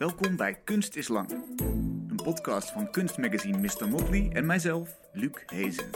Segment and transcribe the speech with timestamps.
[0.00, 1.30] Welkom bij Kunst is Lang.
[2.08, 3.88] Een podcast van kunstmagazine Mr.
[3.88, 5.90] Motley en mijzelf, Luc Hezen.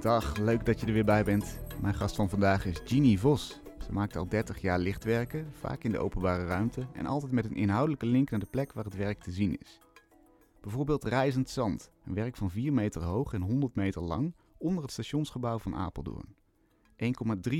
[0.00, 1.58] Dag, leuk dat je er weer bij bent.
[1.80, 3.60] Mijn gast van vandaag is Jeannie Vos.
[3.84, 7.56] Ze maakt al 30 jaar lichtwerken, vaak in de openbare ruimte en altijd met een
[7.56, 9.80] inhoudelijke link naar de plek waar het werk te zien is.
[10.60, 14.92] Bijvoorbeeld Reizend Zand, een werk van 4 meter hoog en 100 meter lang onder het
[14.92, 16.41] stationsgebouw van Apeldoorn.
[17.02, 17.08] 1,3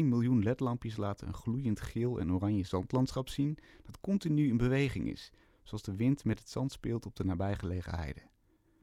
[0.05, 5.33] miljoen ledlampjes laten een gloeiend geel en oranje zandlandschap zien dat continu in beweging is,
[5.63, 8.21] zoals de wind met het zand speelt op de nabijgelegen heide.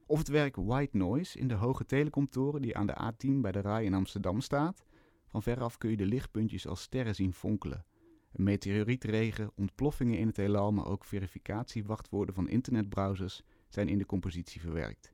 [0.06, 3.60] Of het werk White Noise in de hoge telecomtoren die aan de A10 bij de
[3.60, 4.84] Rai in Amsterdam staat.
[5.26, 7.84] Van veraf kun je de lichtpuntjes als sterren zien fonkelen.
[8.32, 14.60] Een meteorietregen, ontploffingen in het heelal, maar ook verificatiewachtwoorden van internetbrowsers zijn in de compositie
[14.60, 15.12] verwerkt.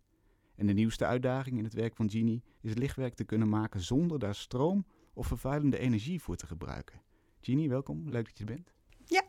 [0.55, 4.19] En de nieuwste uitdaging in het werk van Genie is lichtwerk te kunnen maken zonder
[4.19, 4.86] daar stroom
[5.16, 7.01] of vervuilende energie voor te gebruiken.
[7.41, 8.11] Genie, welkom.
[8.11, 8.73] Leuk dat je er bent.
[9.05, 9.23] Ja,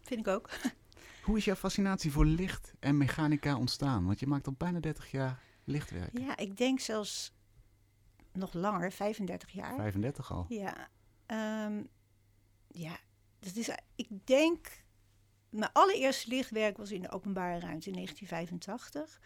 [0.00, 0.50] vind ik ook.
[1.26, 4.06] Hoe is jouw fascinatie voor licht en mechanica ontstaan?
[4.06, 6.18] Want je maakt al bijna 30 jaar lichtwerk.
[6.18, 7.32] Ja, ik denk zelfs
[8.32, 9.74] nog langer, 35 jaar.
[9.74, 10.46] 35 al.
[10.48, 10.88] Ja,
[11.66, 11.88] um,
[12.68, 12.98] ja
[13.38, 14.82] dat is, ik denk,
[15.48, 19.20] mijn allereerste lichtwerk was in de openbare ruimte in 1985.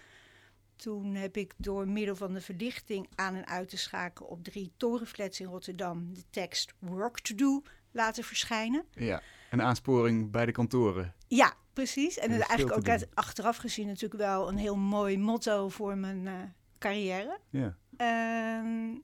[0.77, 4.73] Toen heb ik door middel van de verlichting aan en uit te schakelen op drie
[4.77, 8.85] torenflats in Rotterdam de tekst Work to Do laten verschijnen.
[8.93, 11.15] Ja, een aansporing bij de kantoren.
[11.29, 12.19] Ja, precies.
[12.19, 16.33] En eigenlijk ook uit, achteraf gezien natuurlijk wel een heel mooi motto voor mijn uh,
[16.79, 17.39] carrière.
[17.51, 17.77] Ja.
[18.59, 19.03] Um,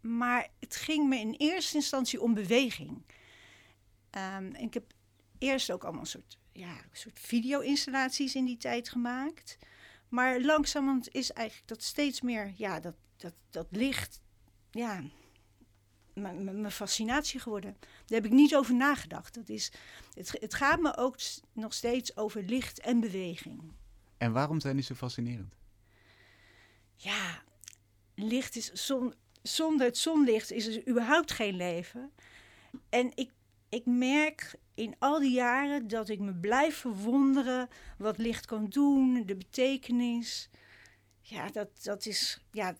[0.00, 2.90] maar het ging me in eerste instantie om beweging.
[2.90, 4.92] Um, en ik heb
[5.38, 9.58] eerst ook allemaal een soort, ja, een soort video-installaties in die tijd gemaakt.
[10.08, 14.20] Maar langzamerhand is eigenlijk dat steeds meer, ja, dat, dat, dat licht,
[14.70, 15.02] ja,
[16.14, 17.76] mijn fascinatie geworden.
[17.80, 19.34] Daar heb ik niet over nagedacht.
[19.34, 19.72] Dat is,
[20.14, 21.16] het, het gaat me ook
[21.52, 23.72] nog steeds over licht en beweging.
[24.16, 25.54] En waarom zijn die zo fascinerend?
[26.96, 27.42] Ja,
[28.14, 32.12] licht is zon, zonder het zonlicht is er überhaupt geen leven.
[32.88, 33.30] En ik,
[33.68, 37.68] ik merk in al die jaren dat ik me blijf verwonderen
[37.98, 40.50] wat licht kan doen, de betekenis.
[41.20, 42.76] Ja, dat, dat is, ja,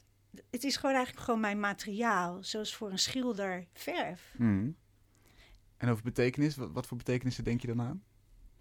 [0.51, 4.35] het is gewoon eigenlijk gewoon mijn materiaal, zoals voor een schilder verf.
[4.39, 4.77] Mm.
[5.77, 8.05] En over betekenis, wat, wat, voor betekenissen denk je dan aan?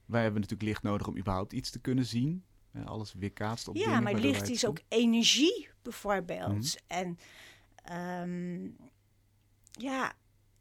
[0.06, 2.44] Wij hebben natuurlijk licht nodig om überhaupt iets te kunnen zien.
[2.86, 6.78] alles weerkaatst op Ja, dingen, maar licht is ook energie bijvoorbeeld.
[6.88, 7.02] Mhm.
[7.02, 7.18] En
[8.22, 8.78] um,
[9.72, 10.14] ja,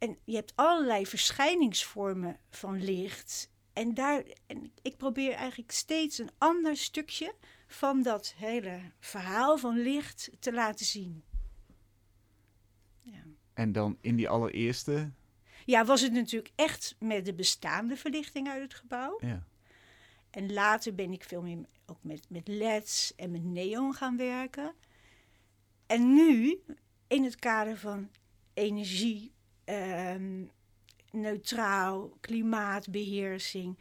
[0.02, 3.50] en je hebt allerlei verschijningsvormen van licht.
[3.72, 7.34] En, daar, en ik probeer eigenlijk steeds een ander stukje
[7.66, 11.24] van dat hele verhaal van licht te laten zien.
[13.02, 13.24] Ja.
[13.54, 15.10] En dan in die allereerste.
[15.64, 19.18] Ja, was het natuurlijk echt met de bestaande verlichting uit het gebouw.
[19.20, 19.46] Ja.
[20.30, 24.74] En later ben ik veel meer ook met, met LED's en met neon gaan werken.
[25.86, 26.62] En nu,
[27.06, 28.10] in het kader van
[28.54, 29.32] energie,
[29.64, 30.50] um,
[31.10, 33.78] neutraal, klimaatbeheersing,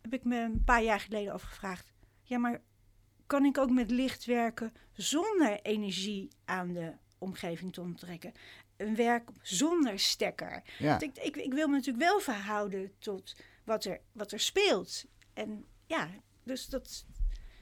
[0.00, 2.60] heb ik me een paar jaar geleden afgevraagd: ja, maar
[3.26, 8.32] kan ik ook met licht werken zonder energie aan de omgeving te onttrekken?
[8.76, 10.62] Een werk zonder stekker.
[10.78, 11.00] Ja.
[11.00, 15.04] Ik, ik, ik, wil me natuurlijk wel verhouden tot wat er, wat er speelt.
[15.32, 16.08] En ja,
[16.42, 17.04] dus dat.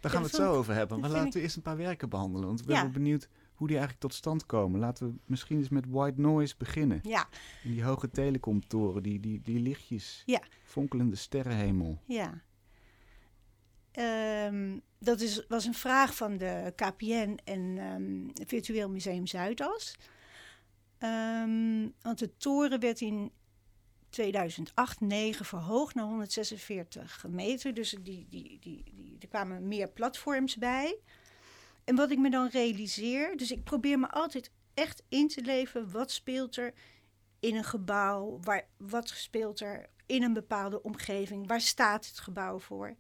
[0.00, 1.00] Daar gaan we het zo over hebben.
[1.00, 2.47] Maar laten we eerst een paar werken behandelen.
[2.47, 2.88] Want ik ben Ja.
[2.88, 3.28] benieuwd
[3.62, 4.81] hoe die eigenlijk tot stand komen.
[4.81, 7.00] Laten we misschien eens met White Noise beginnen.
[7.03, 7.28] Ja,
[7.62, 10.23] In die hoge telecomtoren, die, die, die lichtjes.
[10.27, 10.43] Ja.
[10.65, 12.03] Fonkelende sterrenhemel.
[12.06, 12.43] ja.
[13.93, 19.97] Ehm, dat is, was een vraag van de KPN en ehm, het Virtueel Museum Zuidas.
[20.99, 23.33] Ehm, want de toren werd in
[24.09, 27.75] 2008-9 verhoogd naar 146 meter.
[27.75, 30.99] Dus die, die, die, die, er kwamen meer platforms bij.
[31.84, 35.91] En wat ik me dan realiseer, dus ik probeer me altijd echt in te leven.
[35.91, 36.75] Wat speelt er
[37.41, 38.38] in een gebouw?
[38.43, 41.46] Waar, wat speelt er in een bepaalde omgeving?
[41.46, 42.96] Waar staat het gebouw voor?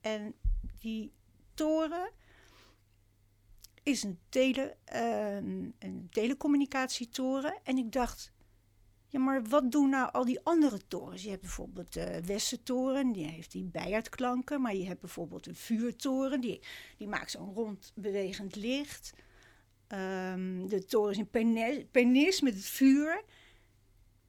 [0.00, 0.34] En
[0.78, 1.12] die
[1.54, 2.10] toren
[3.82, 7.58] is een, tele, ehm, een telecommunicatietoren.
[7.62, 8.32] En ik dacht,
[9.20, 11.22] maar wat doen nou al die andere torens?
[11.22, 14.60] Je hebt bijvoorbeeld de Westertoren, die heeft die bijaardklanken.
[14.60, 16.60] Maar je hebt bijvoorbeeld een vuurtoren, die,
[16.96, 19.12] die maakt zo'n rond bewegend licht.
[19.86, 21.30] Ehm, de torens in
[21.90, 23.22] Pernis met het vuur.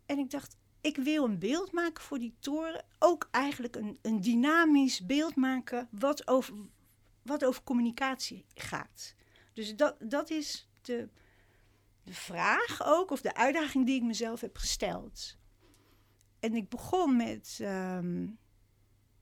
[0.06, 2.86] En ik dacht, ik wil een beeld maken voor die toren.
[3.00, 6.54] Ook eigenlijk een, een dynamisch beeld maken wat over,
[7.22, 9.16] wat over communicatie gaat.
[9.54, 11.10] Dus dat, dat is de,
[12.06, 15.38] de vraag ook, of de uitdaging die ik mezelf heb gesteld.
[16.40, 18.28] En ik begon met ehm,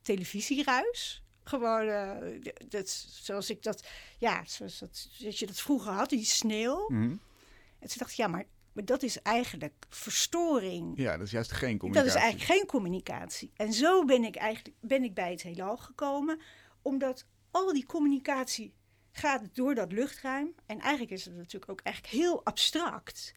[0.01, 1.23] televisieruis.
[1.43, 3.87] Gewoon, eh, dat, zoals ik dat,
[4.17, 6.85] ja, zoals dat, dat je dat vroeger had, die sneeuw.
[6.87, 7.01] Mhm.
[7.79, 10.97] En toen dacht ik, ja, maar, maar dat is eigenlijk verstoring.
[10.97, 12.17] Ja, dat is juist geen Dat communicatie.
[12.17, 13.51] is eigenlijk geen communicatie.
[13.55, 16.39] En zo ben ik eigenlijk ben ik bij het heelal gekomen,
[16.81, 18.73] omdat al die communicatie
[19.13, 20.55] gaat door dat luchtruim.
[20.65, 23.33] En eigenlijk is het natuurlijk ook eigenlijk heel abstract.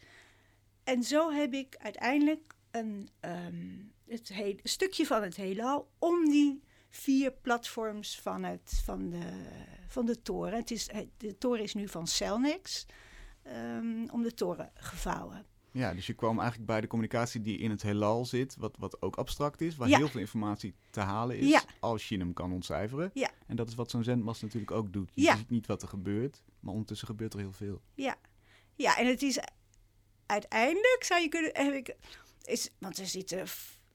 [0.85, 6.29] En zo heb ik uiteindelijk een, ehm, het heel, een stukje van het heelal om
[6.29, 9.43] die vier platforms van, het, van, de,
[9.89, 10.55] van de toren.
[10.55, 12.87] Het is, de toren is nu van Celnex.
[13.43, 15.47] ehm, om de toren gevouwen.
[15.77, 19.03] Ja, dus je kwam eigenlijk bij de communicatie die in het heelal zit, wat, wat
[19.03, 19.97] ook abstract is, waar Ja.
[19.97, 21.63] heel veel informatie te halen is, Ja.
[21.81, 23.11] als je hem kan ontcijferen.
[23.15, 23.31] Ja.
[23.47, 25.11] En dat is wat zo'n zendmast natuurlijk ook doet.
[25.15, 27.81] Je ziet niet wat er gebeurt, maar ondertussen gebeurt er heel veel.
[27.95, 28.17] Ja,
[28.75, 29.39] ja en het is
[30.27, 31.51] uiteindelijk zou je kunnen.
[31.55, 31.97] Heb ik,
[32.45, 33.45] is, want er zitten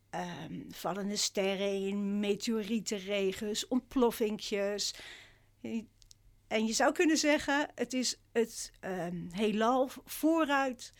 [0.10, 4.95] ehm, vallende sterren in, meteorietenregens, ontploffingjes.
[6.48, 10.94] En je zou kunnen zeggen, het is het ehm, heelal vooruit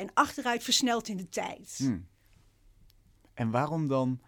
[0.00, 1.74] en achteruit versneld in de tijd.
[1.76, 2.06] Hmm.
[3.34, 4.20] En waarom dan,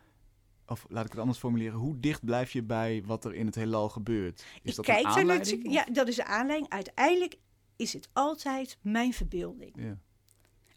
[0.67, 3.55] of laat ik het anders formuleren, hoe dicht blijf je bij wat er in het
[3.55, 4.45] heelal gebeurt?
[4.63, 5.73] Is ik dat kijk een aanleiding.
[5.73, 6.71] Ja, dat is de aanleiding.
[6.71, 7.39] Uiteindelijk
[7.77, 9.73] is het altijd mijn verbeelding.
[9.75, 9.99] Ja.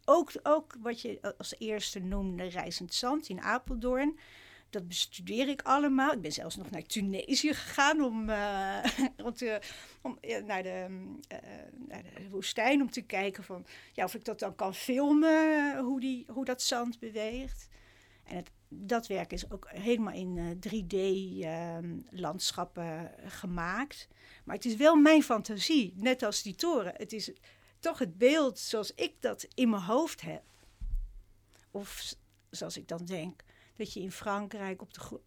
[0.05, 4.19] Ook, ook wat je als eerste noemde, Reizend Zand in Apeldoorn.
[4.75, 6.11] Dat bestudeer ik allemaal.
[6.11, 8.83] Ik ben zelfs nog naar Tunesië gegaan om, eh,
[9.27, 9.61] om, de,
[10.21, 11.09] eh, naar de
[12.29, 16.45] woestijn om te kijken van, ja, of ik dat dan kan filmen, hoe, die, hoe
[16.45, 17.67] dat zand beweegt.
[18.23, 24.07] En het, dat werk is ook helemaal in 3D-landschappen gemaakt.
[24.43, 26.93] Maar het is wel mijn fantasie, net als die toren.
[26.97, 27.31] Het is
[27.79, 30.43] toch het beeld zoals ik dat in mijn hoofd heb.
[31.71, 32.15] Of
[32.49, 33.43] zoals ik dan denk,
[33.75, 35.19] dat je in Frankrijk op, de,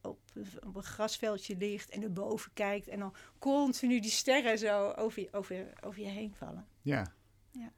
[0.67, 5.29] op een grasveldje ligt en erboven kijkt en dan continu die sterren zo over je,
[5.33, 6.67] over, over je heen vallen.
[6.83, 7.13] Ja.
[7.51, 7.73] Ja.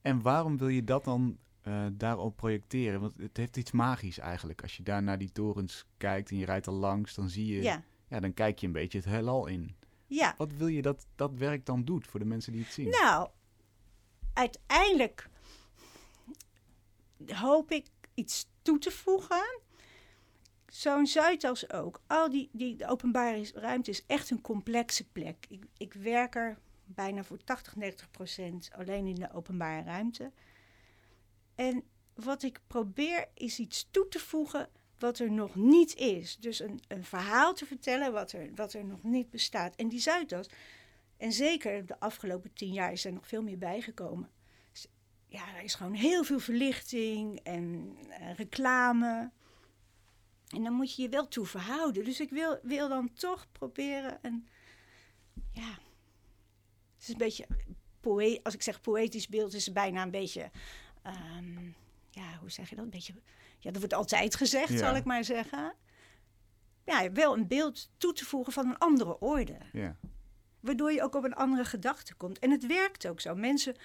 [0.00, 3.00] En waarom wil je dat dan eh, daarop projecteren?
[3.00, 4.62] Want het heeft iets magisch eigenlijk.
[4.62, 7.62] Als je daar naar die torens kijkt en je rijdt er langs, dan zie je,
[7.62, 7.82] ja.
[8.08, 9.76] Ja, dan kijk je een beetje het heelal in.
[10.06, 10.34] ja.
[10.36, 12.88] Wat wil je dat dat werk dan doet voor de mensen die het zien?
[12.88, 13.28] Nou,
[14.32, 15.28] uiteindelijk
[17.26, 19.60] hoop ik iets toe te voegen.
[20.72, 22.00] Zo'n Zuidas ook.
[22.06, 25.46] Al die, die de openbare ruimte is echt een complexe plek.
[25.48, 30.32] Ik, ik werk er bijna voor 80, 90 procent alleen in de openbare ruimte.
[31.54, 31.84] En
[32.14, 36.36] wat ik probeer is iets toe te voegen wat er nog niet is.
[36.36, 39.76] Dus een, een verhaal te vertellen wat er, wat er nog niet bestaat.
[39.76, 40.48] En die Zuidas,
[41.16, 44.30] en zeker de afgelopen tien jaar is er nog veel meer bijgekomen.
[45.26, 49.30] Ja, er is gewoon heel veel verlichting en eh, reclame.
[50.52, 52.04] En dan moet je je wel toe verhouden.
[52.04, 54.48] Dus ik wil, wil dan toch proberen een...
[55.52, 55.70] Ja,
[56.94, 57.46] het is een beetje...
[58.00, 60.50] Poë als ik zeg poëtisch beeld, is het bijna een beetje...
[61.02, 61.64] ehm,
[62.10, 62.84] ja, hoe zeg je dat?
[62.84, 63.14] Een beetje...
[63.58, 64.76] Ja, dat wordt altijd gezegd, Ja.
[64.78, 65.74] zal ik maar zeggen.
[66.84, 69.96] Ja, wel een beeld toe te voegen van een andere orde Ja.
[70.60, 72.38] waardoor je ook op een andere gedachte komt.
[72.38, 73.34] En het werkt ook zo.
[73.34, 73.76] Mensen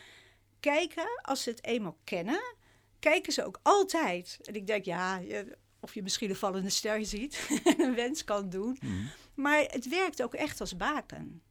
[0.60, 2.56] kijken, als ze het eenmaal kennen,
[3.00, 4.40] kijken ze ook altijd.
[4.44, 5.22] En ik denk, ja,
[5.80, 8.78] of je misschien een vallende ster ziet en een wens kan doen.
[8.82, 9.06] Mhm.
[9.34, 11.42] Maar het werkt ook echt als baken.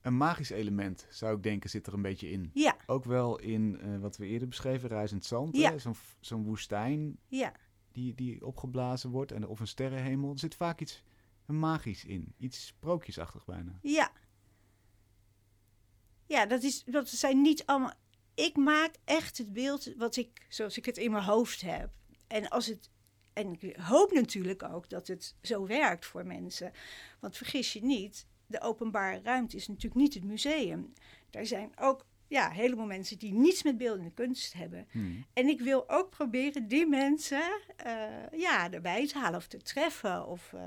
[0.00, 2.50] Een magisch element, zou ik denken, zit er een beetje in.
[2.54, 5.56] Ja, Ook wel in eh, wat we eerder beschreven, Reizend Zand.
[5.56, 5.74] Ja.
[6.20, 7.52] zo'n woestijn ja,
[7.92, 10.32] die, die opgeblazen wordt, en, of een sterrenhemel.
[10.32, 11.02] Er zit vaak iets
[11.46, 12.34] magisch in.
[12.38, 13.78] Iets sprookjesachtig bijna.
[13.82, 14.12] ja.
[16.26, 17.92] Ja, dat, is, dat zijn niet allemaal...
[18.34, 21.90] Ik maak echt het beeld wat ik, zoals ik het in mijn hoofd heb.
[22.26, 22.90] En als het...
[23.36, 26.72] En ik hoop natuurlijk ook dat het zo werkt voor mensen.
[27.20, 30.92] Want vergis je niet, de openbare ruimte is natuurlijk niet het museum.
[31.30, 34.86] Daar zijn ook ja, een heleboel mensen die niets met beeldende kunst hebben.
[34.92, 35.06] Mhm.
[35.32, 37.92] En ik wil ook proberen die mensen eh,
[38.32, 40.26] ja, erbij te halen of te treffen.
[40.26, 40.60] Of, eh,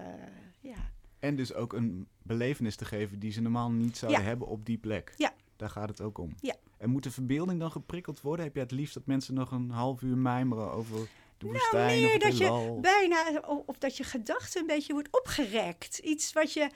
[0.60, 0.92] ja.
[1.20, 4.28] En dus ook een belevenis te geven die ze normaal niet zouden Ja.
[4.28, 5.14] hebben op die plek.
[5.18, 5.34] Ja.
[5.56, 6.36] Daar gaat het ook om.
[6.40, 6.56] Ja.
[6.78, 8.46] En moet de verbeelding dan geprikkeld worden?
[8.46, 11.08] Heb je het liefst dat mensen nog een half uur mijmeren over
[11.40, 14.94] de woestijn of Nou, meer dat je bijna, of, of dat je gedachte een beetje
[14.94, 15.98] wordt opgerekt.
[15.98, 16.70] Iets wat je...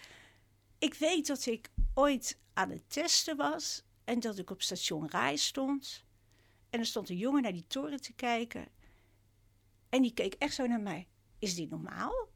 [0.79, 5.37] Ik weet dat ik ooit aan het testen was en dat ik op station Rai
[5.37, 6.03] stond.
[6.69, 8.67] En er stond een jongen naar die toren te kijken.
[9.89, 11.07] En die keek echt zo naar mij.
[11.43, 12.27] Is die normaal?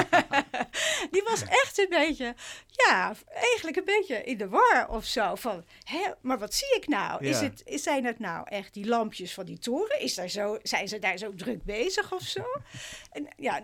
[1.14, 2.34] die was echt een beetje,
[2.68, 5.34] ja, eigenlijk een beetje in de war of zo.
[5.34, 7.24] Van, hè, maar wat zie ik nou?
[7.24, 10.00] Is het, is, zijn het nou echt die lampjes van die toren?
[10.00, 12.44] Is daar zo, zijn ze daar zo druk bezig of zo?
[13.10, 13.62] En ja,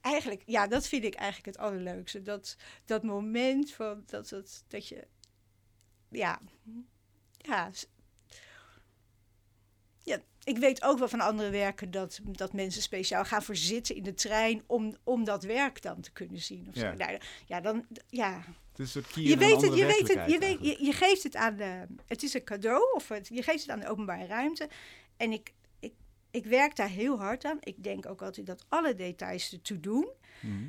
[0.00, 2.22] eigenlijk, ja, dat vind ik eigenlijk het allerleukste.
[2.22, 5.06] Dat, dat moment van dat, het, dat je,
[6.08, 6.40] ja,
[7.36, 7.70] ja,
[10.02, 13.96] ja, ik weet ook wel van andere werken dat, dat mensen speciaal gaan voor zitten
[13.96, 16.66] in de trein om, om dat werk dan te kunnen zien.
[16.68, 16.90] Of Ja.
[16.90, 16.96] zo.
[16.96, 18.34] Nou, ja, dan, ja,
[18.70, 20.92] Het is een soort kier je weet het, je weet het, je, weet, je, je
[20.92, 23.88] geeft het aan de, het is een cadeau of het, je geeft het aan de
[23.88, 24.68] openbare ruimte.
[25.16, 25.92] En ik, ik,
[26.30, 27.58] ik werk daar heel hard aan.
[27.60, 30.08] Ik denk ook altijd dat alle details ertoe doen.
[30.40, 30.68] Mhm.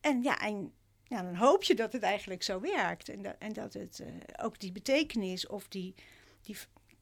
[0.00, 0.72] En ja, en
[1.04, 3.08] ja, dan hoop je dat het eigenlijk zo werkt.
[3.08, 5.94] En, dat en dat het eh, ook die betekenis of die,
[6.42, 6.56] die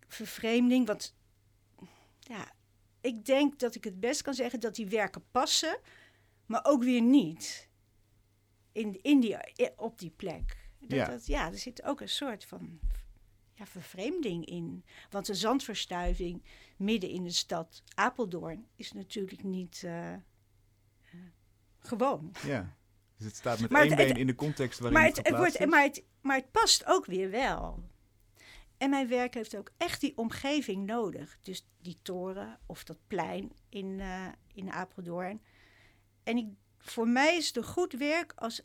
[0.08, 0.86] vervreemding.
[0.86, 1.14] Want
[2.28, 2.52] ja,
[3.00, 5.78] ik denk dat ik het best kan zeggen dat die werken passen,
[6.46, 7.70] maar ook weer niet.
[8.72, 10.56] In, in die, i- op die plek.
[10.80, 11.06] Dat, Ja.
[11.06, 12.80] Dat, ja, er zit ook een soort van
[13.54, 14.84] ja, vervreemding in.
[15.10, 16.42] Want een zandverstuiving
[16.76, 20.20] midden in de stad Apeldoorn is natuurlijk niet eh, eh,
[21.78, 22.32] gewoon.
[22.46, 22.76] Ja.
[23.16, 25.26] Dus het staat met Maar één het- been in de context waarin Maar het, het,
[25.26, 27.84] het wordt, maar, het, maar het past ook weer wel.
[28.82, 31.38] En mijn werk heeft ook echt die omgeving nodig.
[31.42, 35.42] Dus die toren of dat plein in, eh, in Apeldoorn.
[36.22, 36.46] En ik,
[36.78, 38.62] voor mij is het een goed werk als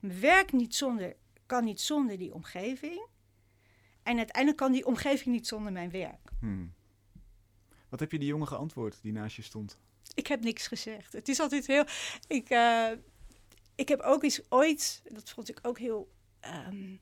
[0.00, 1.16] mijn werk niet zonder,
[1.46, 3.06] kan niet zonder die omgeving.
[4.02, 6.30] En uiteindelijk kan die omgeving niet zonder mijn werk.
[6.40, 6.74] Hmm.
[7.88, 9.78] Wat heb je die jongen geantwoord die naast je stond?
[10.14, 11.12] Ik heb niks gezegd.
[11.12, 11.84] Het is altijd heel.
[12.26, 12.90] Ik, eh,
[13.74, 16.14] ik heb ook eens ooit, dat vond ik ook heel.
[16.40, 16.96] ehm,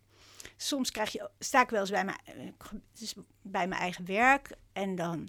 [0.56, 3.08] soms krijg je, sta ik wel eens bij mijn, eh,
[3.42, 5.28] bij mijn eigen werk en dan.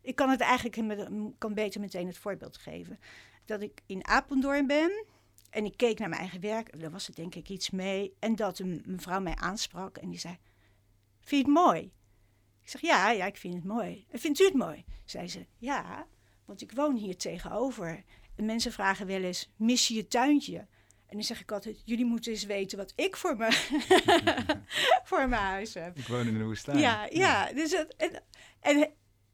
[0.00, 0.98] Ik kan het eigenlijk
[1.38, 2.98] kan beter meteen het voorbeeld geven.
[3.44, 5.04] Dat ik in Apeldoorn ben
[5.50, 6.80] en ik keek naar mijn eigen werk.
[6.80, 8.14] Daar was het denk ik iets mee.
[8.18, 10.38] En dat een mevrouw mij aansprak en die zei:
[11.20, 11.92] Vind je het mooi?
[12.62, 14.06] Ik zeg: Ja, ja, ik vind het mooi.
[14.10, 14.84] En vindt u het mooi?
[15.04, 16.06] Zei ze: Ja.
[16.44, 18.04] Want ik woon hier tegenover.
[18.36, 20.66] En mensen vragen wel eens, mis je je tuintje?
[21.12, 23.48] En dan zeg ik altijd, jullie moeten eens weten wat ik voor, me
[25.08, 25.98] voor mijn huis heb.
[25.98, 26.78] Ik woon in de woestijn.
[26.78, 27.52] Ja, ja.
[27.52, 28.22] Dus het, en,
[28.60, 28.90] en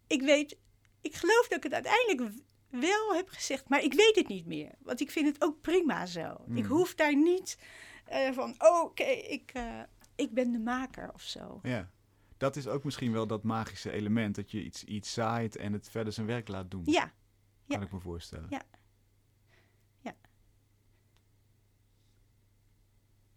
[0.07, 0.57] ik weet,
[1.01, 2.35] ik geloof dat ik het uiteindelijk
[2.71, 4.71] wel heb gezegd, maar ik weet het niet meer.
[4.79, 6.31] Want ik vind het ook prima zo.
[6.33, 6.65] Ik Mm.
[6.65, 7.59] hoef daar niet
[8.05, 9.81] eh, van, oh, oké, ik, eh,
[10.17, 11.61] ik ben de maker of zo.
[11.63, 11.91] Ja.
[12.37, 14.35] Dat is ook misschien wel dat magische element.
[14.35, 16.83] Dat je iets, iets zaait en het verder zijn werk laat doen.
[16.85, 17.01] Ja,
[17.69, 17.81] Kan ja.
[17.81, 18.47] ik me voorstellen.
[18.51, 18.63] Ja.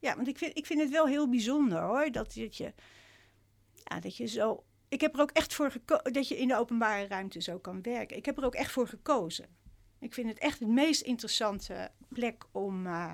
[0.01, 2.11] Ja, want ik vind, ik vind het wel heel bijzonder hoor.
[2.11, 2.73] Dat, dat, je,
[3.73, 4.63] ja, dat je zo.
[4.87, 6.13] Ik heb er ook echt voor gekozen.
[6.13, 8.17] Dat je in de openbare ruimte zo kan werken.
[8.17, 9.45] Ik heb er ook echt voor gekozen.
[9.99, 13.13] Ik vind het echt de meest interessante plek om, eh,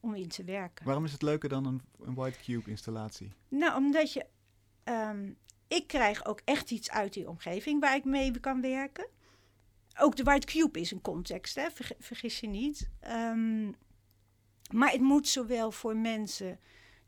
[0.00, 0.84] om in te werken.
[0.86, 3.32] Waarom is het leuker dan een, een White Cube installatie?
[3.48, 4.26] Nou, omdat je.
[4.84, 5.32] ehm,
[5.68, 9.06] ik krijg ook echt iets uit die omgeving waar ik mee kan werken.
[10.00, 11.70] Ook de White Cube is een context, hè?
[11.70, 12.90] verg- vergis je niet.
[13.00, 13.72] Ehm,
[14.74, 16.58] maar het moet zowel voor mensen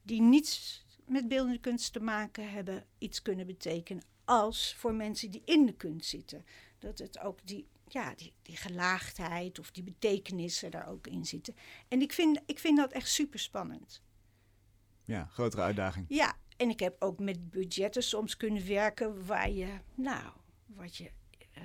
[0.03, 5.43] die niets met beeldende kunst te maken hebben, iets kunnen betekenen, als voor mensen die
[5.45, 6.45] in de kunst zitten.
[6.79, 11.55] Dat het ook die, ja, die, die gelaagdheid of die betekenissen daar ook in zitten.
[11.89, 14.03] En ik vind, ik vind dat echt super spannend.
[15.05, 16.07] Ja, grotere uitdaging.
[16.09, 20.33] Ja, en ik heb ook met budgetten soms kunnen werken waar je, nou,
[20.67, 21.11] wat je
[21.53, 21.63] eh,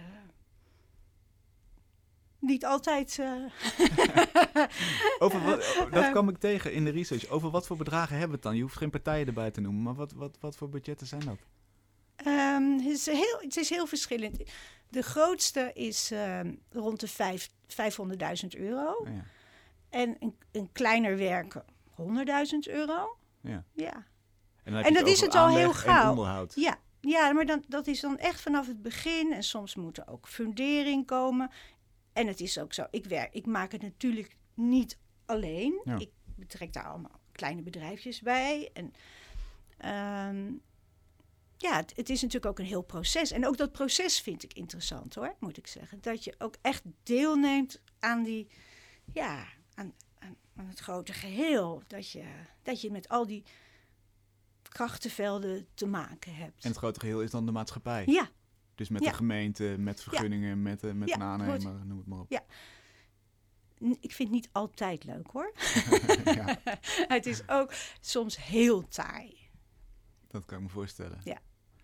[2.42, 3.20] niet altijd.
[3.20, 3.30] eh,
[5.20, 7.28] Over wat, dat kwam ik tegen in de research.
[7.28, 8.56] Over wat voor bedragen hebben we het dan?
[8.56, 11.38] Je hoeft geen partijen erbij te noemen, maar wat, wat, wat voor budgetten zijn dat?
[12.16, 14.38] ehm, het, is heel, het is heel verschillend.
[14.90, 18.92] De grootste is ehm, rond de vijf- 500.000 euro.
[18.92, 19.24] Oh, ja.
[19.90, 21.64] En een, een kleiner werk 100.000
[22.64, 23.18] euro.
[23.42, 23.64] Ja.
[23.74, 24.06] Ja.
[24.64, 26.48] En, dat is het al heel gauw.
[26.56, 29.34] Ja, ja maar dan, dat is dan echt vanaf het begin.
[29.34, 31.52] En soms moet er ook fundering komen.
[32.14, 35.82] En het is ook zo, ik, werk, ik maak het natuurlijk niet alleen.
[35.84, 36.00] Ja.
[36.00, 38.70] Ik betrek daar allemaal kleine bedrijfjes bij.
[38.74, 38.94] En
[39.78, 40.54] ehm,
[41.58, 43.32] ja, het, het is natuurlijk ook een heel proces.
[43.32, 46.02] En ook dat proces vind ik interessant hoor, moet ik zeggen.
[46.02, 48.48] Dat je ook echt deelneemt aan die,
[49.14, 51.84] ja, aan, aan, aan het grote geheel.
[51.88, 52.26] Dat je,
[52.64, 53.44] dat je met al die
[54.62, 56.64] krachtenvelden te maken hebt.
[56.64, 58.04] En het grote geheel is dan de maatschappij.
[58.06, 58.30] Ja,
[58.82, 59.10] Dus met Ja.
[59.10, 62.30] de gemeente, met vergunningen, met, eh, met Ja, een aannemer, noem het maar op.
[62.32, 62.44] Ja.
[63.80, 65.52] ik vind het niet altijd leuk hoor.
[66.40, 66.60] ja,
[67.16, 69.38] het is ook soms heel taai.
[70.28, 71.20] dat kan ik me voorstellen.
[71.24, 71.38] Ja,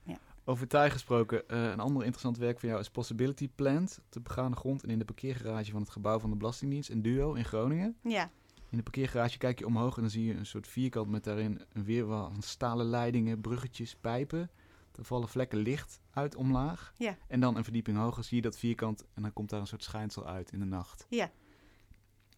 [0.04, 0.18] ja.
[0.44, 3.98] Over taai gesproken, eh, een ander interessant werk van jou is Possibility Plant.
[4.06, 7.01] Op de begane grond en in de parkeergarage van het gebouw van de Belastingdienst, een
[7.01, 7.98] duo in Groningen.
[8.04, 8.30] Ja,
[8.70, 11.62] In de parkeergarage kijk je omhoog en dan zie je een soort vierkant met daarin
[11.74, 14.50] een weerwar van stalen leidingen, bruggetjes, pijpen.
[14.98, 16.94] Er vallen vlekken licht uit omlaag.
[16.98, 17.18] Ja.
[17.27, 19.84] En dan een verdieping hoger zie je dat vierkant en dan komt daar een soort
[19.84, 21.06] schijnsel uit in de nacht.
[21.10, 21.32] Ja.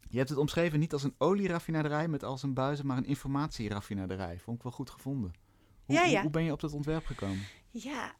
[0.09, 4.39] Je hebt het omschreven niet als een olieraffinaderij met als een buizen, maar een informatieraffinaderij.
[4.39, 5.33] Vond ik wel goed gevonden.
[5.85, 6.21] Hoe, Ja, ja.
[6.21, 7.43] hoe ben je op dat ontwerp gekomen?
[7.69, 8.15] Ja,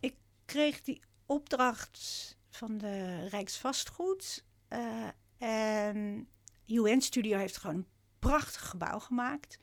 [0.00, 4.44] ik kreeg die opdracht van de Rijksvastgoed.
[4.68, 5.08] eh,
[5.38, 6.28] en
[6.66, 7.86] UN Studio heeft gewoon een
[8.18, 9.58] prachtig gebouw gemaakt.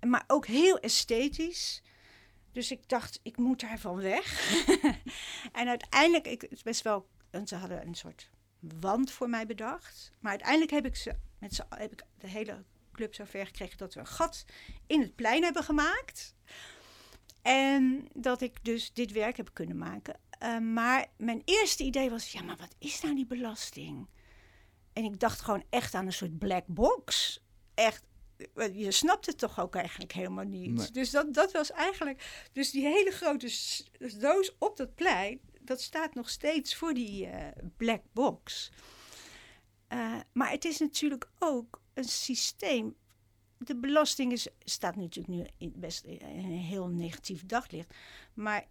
[0.00, 1.82] Maar ook heel esthetisch.
[2.52, 4.56] Dus ik dacht, ik moet daarvan weg.
[5.52, 8.30] en uiteindelijk, ik, het is best wel, en ze hadden een soort
[8.80, 10.12] wand voor mij bedacht.
[10.20, 13.94] Maar uiteindelijk heb ik, ze, met ze, heb ik de hele club zover gekregen dat
[13.94, 14.44] we een gat
[14.86, 16.34] in het plein hebben gemaakt.
[17.42, 20.20] En dat ik dus dit werk heb kunnen maken.
[20.38, 24.08] Eh, maar mijn eerste idee was, ja, maar wat is nou die belasting?
[24.92, 27.40] En ik dacht gewoon echt aan een soort black box.
[27.74, 28.04] Echt,
[28.72, 30.74] je snapt het toch ook eigenlijk helemaal niet.
[30.74, 30.90] Nee.
[30.90, 33.50] Dus dat, dat was eigenlijk, dus die hele grote
[34.18, 38.72] doos op dat plein, dat staat nog steeds voor die eh, black box.
[39.88, 42.96] Eh, maar het is natuurlijk ook een systeem
[43.64, 47.94] de belasting is, staat natuurlijk nu in best in een heel negatief daglicht.
[48.34, 48.66] Maar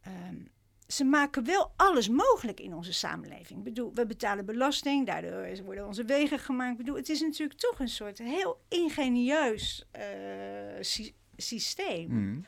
[0.00, 0.44] ehm,
[0.86, 3.58] ze maken wel alles mogelijk in onze samenleving.
[3.58, 6.70] Ik bedoel, we betalen belasting, daardoor worden onze wegen gemaakt.
[6.72, 10.02] Ik bedoel, het is natuurlijk toch een soort heel ingenieus eh,
[10.80, 12.06] sy- systeem.
[12.08, 12.40] Mhm.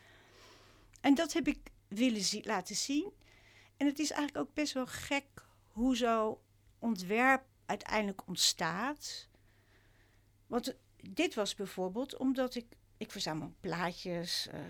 [1.00, 3.12] En dat heb ik willen zi- laten zien.
[3.76, 5.26] En het is eigenlijk ook best wel gek
[5.68, 6.37] hoe zo'n
[6.78, 9.28] ontwerp uiteindelijk ontstaat.
[10.47, 10.76] Want
[11.12, 12.66] dit was bijvoorbeeld omdat ik,
[12.99, 14.61] ik verzamel plaatjes, eh,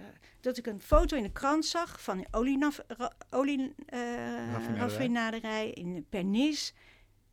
[0.40, 4.54] dat ik een foto in de krant zag van een olienaf- ra- olie, eh,
[5.75, 6.75] in Pernis.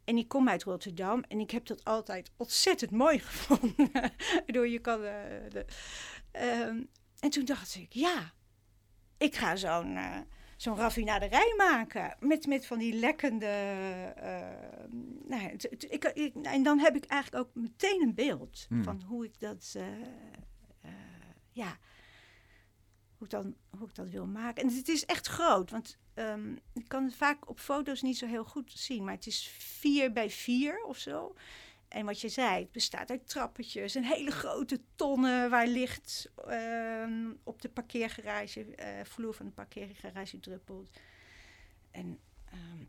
[0.03, 4.11] En ik kom uit Rotterdam en ik heb dat altijd ontzettend mooi gevonden.
[4.45, 5.03] Bedoel, je kan.
[5.03, 5.11] eh,
[5.49, 5.65] de,
[6.31, 6.83] ehm,
[7.19, 8.33] en toen dacht ik, ja,
[9.17, 9.97] ik ga zo'n
[10.57, 12.15] zo'n raffinaderij maken.
[12.19, 13.47] Met, met van die lekkende.
[15.27, 18.83] nou, ik, ik- en dan heb ik eigenlijk ook meteen een beeld Hmm.
[18.83, 19.75] van hoe ik dat.
[21.55, 21.77] Ja.
[23.17, 24.63] Hoe ik, dan, hoe ik dat wil maken.
[24.63, 28.27] En het is echt groot, want ehm, ik kan het vaak op foto's niet zo
[28.27, 29.03] heel goed zien.
[29.03, 31.35] Maar het is vier bij vier of zo.
[31.87, 37.33] En wat je zei, het bestaat uit trappetjes, een hele grote tonnen waar licht ehm,
[37.43, 40.99] op de parkeergarage, eh, vloer van de parkeergarage druppelt.
[41.91, 42.85] En ehm,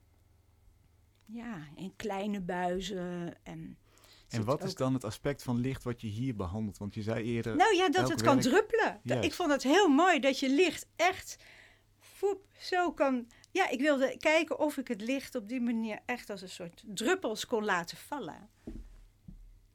[1.24, 3.44] ja, in kleine buizen.
[3.44, 3.78] En,
[4.28, 6.78] En wat is dan het aspect van licht wat je hier behandelt?
[6.78, 9.00] Want je zei eerder, Nou ja, dat het kan druppelen.
[9.22, 11.36] Ik vond het heel mooi dat je licht echt
[11.98, 13.26] voep, zo kan...
[13.50, 16.84] Ja, ik wilde kijken of ik het licht op die manier echt als een soort
[16.86, 18.48] druppels kon laten vallen.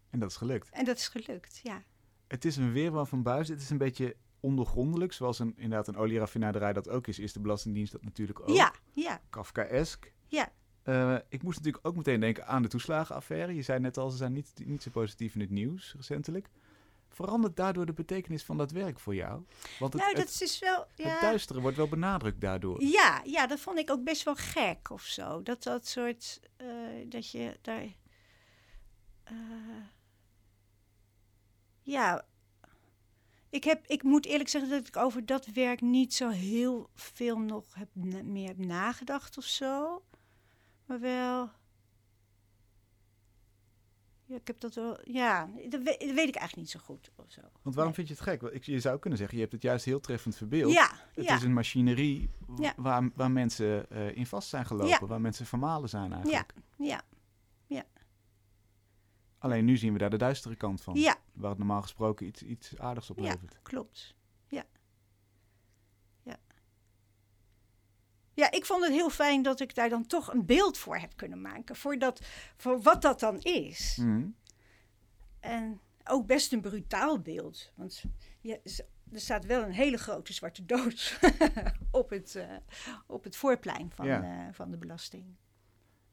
[0.09, 0.69] en dat is gelukt.
[0.69, 1.83] En dat is gelukt, ja.
[2.27, 3.53] Het is een weerwar van buizen.
[3.53, 7.19] Het is een beetje ondergrondelijk, zoals een, inderdaad een olieraffinaderij dat ook is.
[7.19, 8.55] Is de Belastingdienst dat natuurlijk ook.
[8.55, 10.11] Ja, ja, Kafkaesk.
[10.27, 10.51] ja.
[10.83, 13.55] Eh, ik moest natuurlijk ook meteen denken aan de toeslagenaffaire.
[13.55, 16.49] Je zei net al, ze zijn niet, niet zo positief in het nieuws recentelijk.
[17.09, 19.45] Verandert daardoor de betekenis van dat werk voor jou?
[19.79, 20.79] Want het, nou, dat het, is wel...
[20.79, 21.21] het Ja.
[21.21, 22.83] duistere wordt wel benadrukt daardoor.
[22.83, 25.43] Ja, ja, dat vond ik ook best wel gek of zo.
[25.43, 26.67] Dat dat soort, eh,
[27.05, 27.87] dat je daar,
[29.23, 29.35] eh,
[31.81, 32.25] ja,
[33.49, 37.37] ik, heb, ik moet eerlijk zeggen dat ik over dat werk niet zo heel veel
[37.37, 37.89] nog heb,
[38.23, 40.03] meer heb nagedacht of zo.
[40.91, 41.49] Maar wel,
[44.25, 47.11] ja, ik heb dat wel, ja, dat weet, dat weet ik eigenlijk niet zo goed
[47.15, 47.41] of zo.
[47.61, 48.05] Want waarom Nee.
[48.05, 48.51] vind je het gek?
[48.51, 50.73] Ik, je zou kunnen zeggen, je hebt het juist heel treffend verbeeld.
[50.73, 52.73] Ja, Het ja, is een machinerie Ja.
[52.77, 54.89] waar, waar mensen eh, in vast zijn gelopen.
[54.89, 55.05] Ja.
[55.05, 56.53] Waar mensen vermalen zijn eigenlijk.
[56.77, 57.01] ja,
[59.37, 60.93] Alleen nu zien we daar de duistere kant van.
[60.95, 63.59] ja, Waar het normaal gesproken iets, iets aardigs oplevert.
[63.61, 63.99] Klopt.
[63.99, 64.15] Ja.
[64.15, 64.20] Ja.
[68.33, 71.15] Ja, ik vond het heel fijn dat ik daar dan toch een beeld voor heb
[71.15, 71.75] kunnen maken.
[71.75, 72.21] Voor, dat,
[72.55, 73.97] voor wat dat dan is.
[74.01, 74.27] Mhm.
[75.39, 77.71] En ook best een brutaal beeld.
[77.75, 78.03] Want
[78.41, 78.59] je,
[79.11, 81.19] er staat wel een hele grote zwarte doos
[81.91, 82.55] op, het, eh,
[83.07, 84.23] op het voorplein van, Ja.
[84.47, 85.25] eh, van de belasting.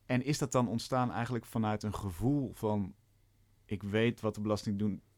[0.06, 2.94] En is dat dan ontstaan eigenlijk vanuit een gevoel van...
[3.64, 4.40] ik weet wat de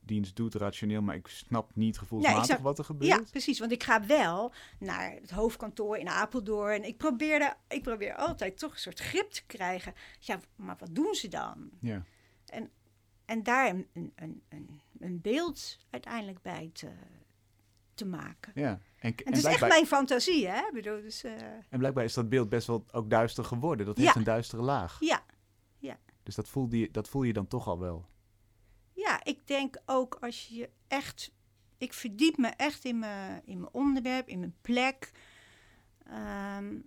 [0.01, 1.03] Belastingdienst doet rationeel...
[1.03, 3.13] maar ik snap niet gevoelsmatig snap- wat er gebeurt?
[3.13, 3.59] Ja, precies.
[3.59, 6.75] Want ik ga wel naar het hoofdkantoor in Apeldoorn.
[6.83, 9.95] En ik probeer, ik probeer altijd toch een soort grip te krijgen.
[10.19, 11.71] Ja, maar wat doen ze dan?
[11.81, 12.03] Ja.
[13.25, 14.13] En daar een, een,
[14.49, 16.89] een, een, beeld uiteindelijk bij te,
[17.95, 18.53] te maken.
[18.55, 18.81] Ja.
[18.99, 20.59] En, En het is echt mijn fantasie, hè?
[20.59, 21.33] Ik bedoel, dus, eh,
[21.69, 23.87] en blijkbaar is dat beeld best wel ook duister geworden.
[23.87, 24.03] Dat Ja.
[24.03, 24.97] heeft een duistere laag.
[25.01, 25.23] ja.
[26.23, 28.09] Dus dat voel, je, dat voel je dan toch al wel.
[28.95, 31.33] Ja, ik denk ook als je je echt.
[31.79, 35.11] Ik verdiep me echt in mijn, in mijn onderwerp, in mijn plek.
[36.07, 36.79] Ehm,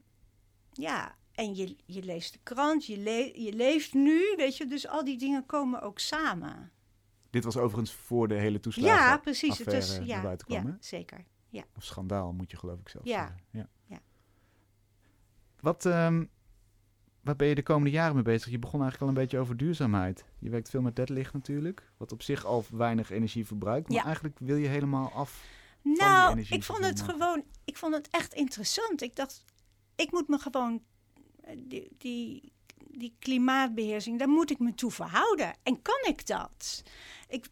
[0.71, 4.87] ja, en je, je leest de krant, je, le- je leeft nu, weet je, dus
[4.87, 6.71] al die dingen komen ook samen.
[7.29, 9.03] Dit was overigens voor de hele toeslagen.
[9.09, 9.57] ja, precies.
[9.57, 11.25] Het is, ja, kwam, ja, zeker.
[11.75, 13.17] Of schandaal moet je geloof ik zelfs Ja.
[13.27, 13.43] zeggen.
[13.51, 13.69] Ja.
[13.85, 13.99] Ja.
[15.59, 16.25] Wat, ehm,
[17.23, 18.51] waar ben je de komende jaren mee bezig?
[18.51, 20.25] Je begon eigenlijk al een beetje over duurzaamheid.
[20.39, 21.91] Je werkt veel met deadlicht natuurlijk.
[21.97, 23.87] Wat op zich al weinig energie verbruikt.
[23.87, 24.03] Maar Ja.
[24.05, 25.43] eigenlijk wil je helemaal af.
[25.81, 29.01] Nou, ik vond het gewoon, ik vond het echt interessant.
[29.01, 29.43] Ik dacht,
[29.95, 30.81] ik moet me gewoon,
[31.43, 32.51] eh, die, die,
[32.87, 35.53] die klimaatbeheersing, daar moet ik me toe verhouden.
[35.63, 36.83] En kan ik dat?
[37.27, 37.45] Ik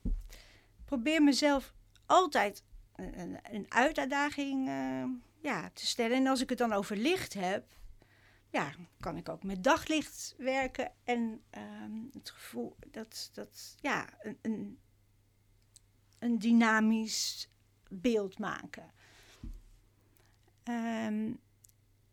[0.86, 1.73] probeer mezelf
[2.05, 2.63] altijd
[2.95, 5.03] een, een, een uitdaging eh,
[5.41, 6.17] ja, te stellen.
[6.17, 7.65] En als ik het dan over licht heb,
[8.51, 10.91] ja, kan ik ook met daglicht werken.
[11.03, 14.79] En ehm, het gevoel dat, dat ja, een, een,
[16.19, 17.49] een dynamisch
[17.89, 18.91] beeld maken.
[20.63, 21.33] Ehm,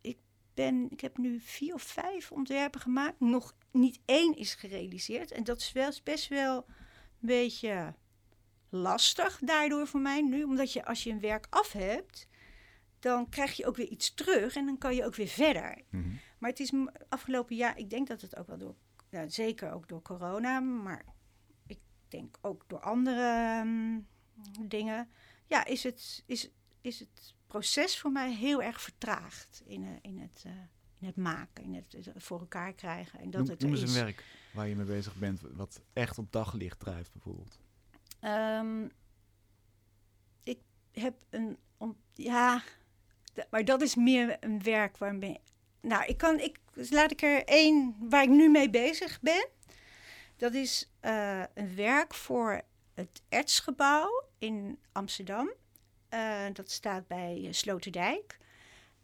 [0.01, 0.19] ik,
[0.55, 3.21] ben, ik heb nu vier of vijf ontwerpen gemaakt.
[3.21, 5.31] Nog niet één is gerealiseerd.
[5.31, 6.75] En dat is wel, best wel een
[7.19, 7.95] beetje
[8.69, 10.43] lastig daardoor voor mij nu.
[10.43, 12.29] Omdat je als je een werk af hebt,
[12.99, 14.57] dan krijg je ook weer iets terug.
[14.57, 15.83] En dan kan je ook weer verder.
[15.91, 16.15] Mhm.
[16.39, 16.73] Maar het is
[17.09, 18.75] afgelopen jaar, ik denk dat het ook wel door,
[19.11, 21.05] ja, zeker ook door corona, maar
[21.67, 24.07] ik denk ook door andere mm,
[24.61, 25.09] dingen,
[25.47, 30.19] ja, is het, is, is het proces voor mij heel erg vertraagd in, eh, in,
[30.19, 30.53] het, eh,
[31.01, 33.19] in het maken, in het, het voor elkaar krijgen.
[33.19, 33.95] En dat Noem, het noem eens is.
[33.95, 35.41] een werk waar je mee bezig bent.
[35.41, 37.59] Wat echt op daglicht drijft bijvoorbeeld.
[38.21, 38.89] Ehm,
[40.43, 40.61] ik
[40.93, 41.59] heb een.
[41.77, 42.63] ont- ja,
[43.51, 45.41] maar dat is meer een werk waarmee.
[45.81, 46.41] Nou, ik kan.
[46.41, 49.49] Ik, dus laat ik er één waar ik nu mee bezig ben.
[50.37, 52.63] Dat is eh, een werk voor
[52.95, 55.53] het Ertsgebouw in Amsterdam.
[56.09, 58.39] Eh, dat staat bij eh, Sloterdijk.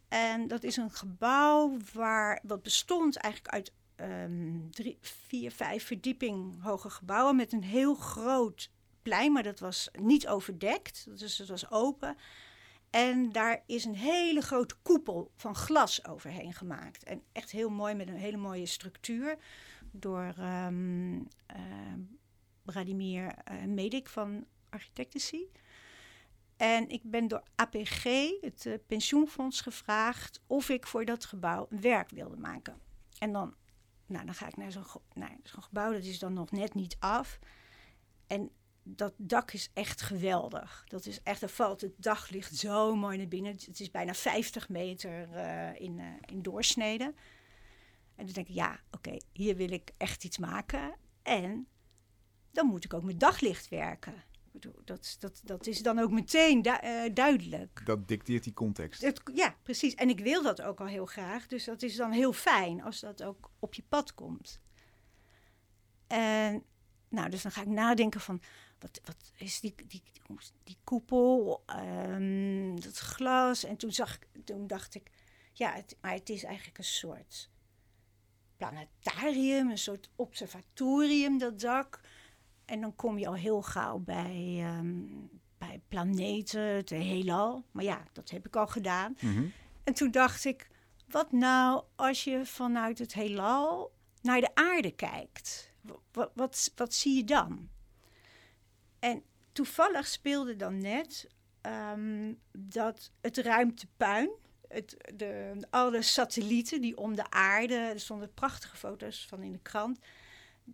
[0.07, 6.63] En dat is een gebouw waar, wat bestond eigenlijk uit ehm, drie, vier, vijf verdieping
[6.63, 8.69] hoge gebouwen met een heel groot
[9.01, 12.17] plein, maar dat was niet overdekt, dus het was open.
[12.95, 17.03] En daar is een hele grote koepel van glas overheen gemaakt.
[17.03, 19.37] En echt heel mooi, met een hele mooie structuur.
[19.91, 21.99] Door ehm ehm,
[22.65, 25.45] Vladimir eh, Medik van Architectency.
[26.57, 28.03] En ik ben door APG,
[28.41, 32.81] het eh, pensioenfonds, gevraagd of ik voor dat gebouw een werk wilde maken.
[33.19, 33.55] En dan,
[34.05, 36.95] nou, dan ga ik naar zo'n naar zo'n gebouw, dat is dan nog net niet
[36.99, 37.39] af.
[38.27, 38.51] En
[38.87, 40.83] dat dak is echt geweldig.
[40.87, 43.51] Dat is echt, er valt het daglicht zo mooi naar binnen.
[43.51, 47.13] Het is bijna 50 meter eh, in, eh, in doorsnede.
[48.15, 50.95] En dan denk ik, ja, oké, hier wil ik echt iets maken.
[51.21, 51.67] En
[52.51, 54.23] dan moet ik ook met daglicht werken.
[54.83, 57.81] Dat, dat, dat is dan ook meteen du- eh, duidelijk.
[57.85, 59.01] Dat dicteert die context.
[59.01, 59.95] Het, ja, precies.
[59.95, 61.47] En ik wil dat ook al heel graag.
[61.47, 64.59] Dus dat is dan heel fijn als dat ook op je pad komt.
[66.07, 66.63] En
[67.09, 68.41] nou, dus dan ga ik nadenken van...
[68.85, 70.03] Wat, wat is die, die, die,
[70.63, 73.63] die koepel, ehm, dat glas?
[73.63, 75.11] En toen, zag, ik- toen dacht ik...
[75.53, 77.49] Ja, het, maar het is eigenlijk een soort
[78.57, 81.99] planetarium, een soort observatorium, dat dak.
[82.65, 85.03] En dan kom je al heel gauw bij, ehm,
[85.57, 87.63] bij planeten, het heelal.
[87.71, 89.17] Maar ja, dat heb ik al gedaan.
[89.21, 89.45] Mhm.
[89.83, 90.67] En toen dacht ik,
[91.07, 95.71] wat nou als je vanuit het heelal naar de aarde kijkt?
[96.11, 97.69] Wat, wat, wat zie je dan?
[99.05, 101.27] En toevallig speelde dan net
[101.61, 104.29] ehm, dat het ruimtepuin,
[104.67, 109.59] het, de, alle satellieten die om de aarde, er stonden prachtige foto's van in de
[109.61, 109.99] krant,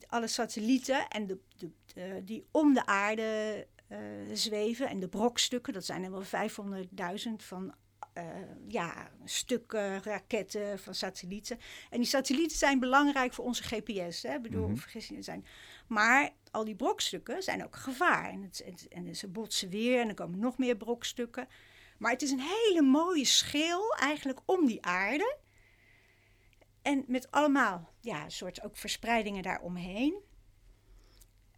[0.07, 3.97] alle satellieten en de, de, de- die om de aarde eh,
[4.33, 6.23] zweven en de brokstukken, dat zijn er wel
[7.25, 7.73] 500.000 van
[8.13, 8.25] eh,
[8.67, 11.57] ja, stukken, raketten van satellieten.
[11.89, 14.23] En die satellieten zijn belangrijk voor onze GPS.
[14.23, 14.35] Hè?
[14.35, 14.75] Ik bedoel, Mhm.
[14.77, 15.45] vergis je, zijn.
[15.91, 18.29] Maar al die brokstukken zijn ook gevaar.
[18.29, 21.47] En, het, en ze botsen weer en er komen nog meer brokstukken.
[21.97, 25.37] Maar het is een hele mooie schil eigenlijk om die aarde.
[26.81, 30.15] En met allemaal, ja, een soort ook verspreidingen daaromheen.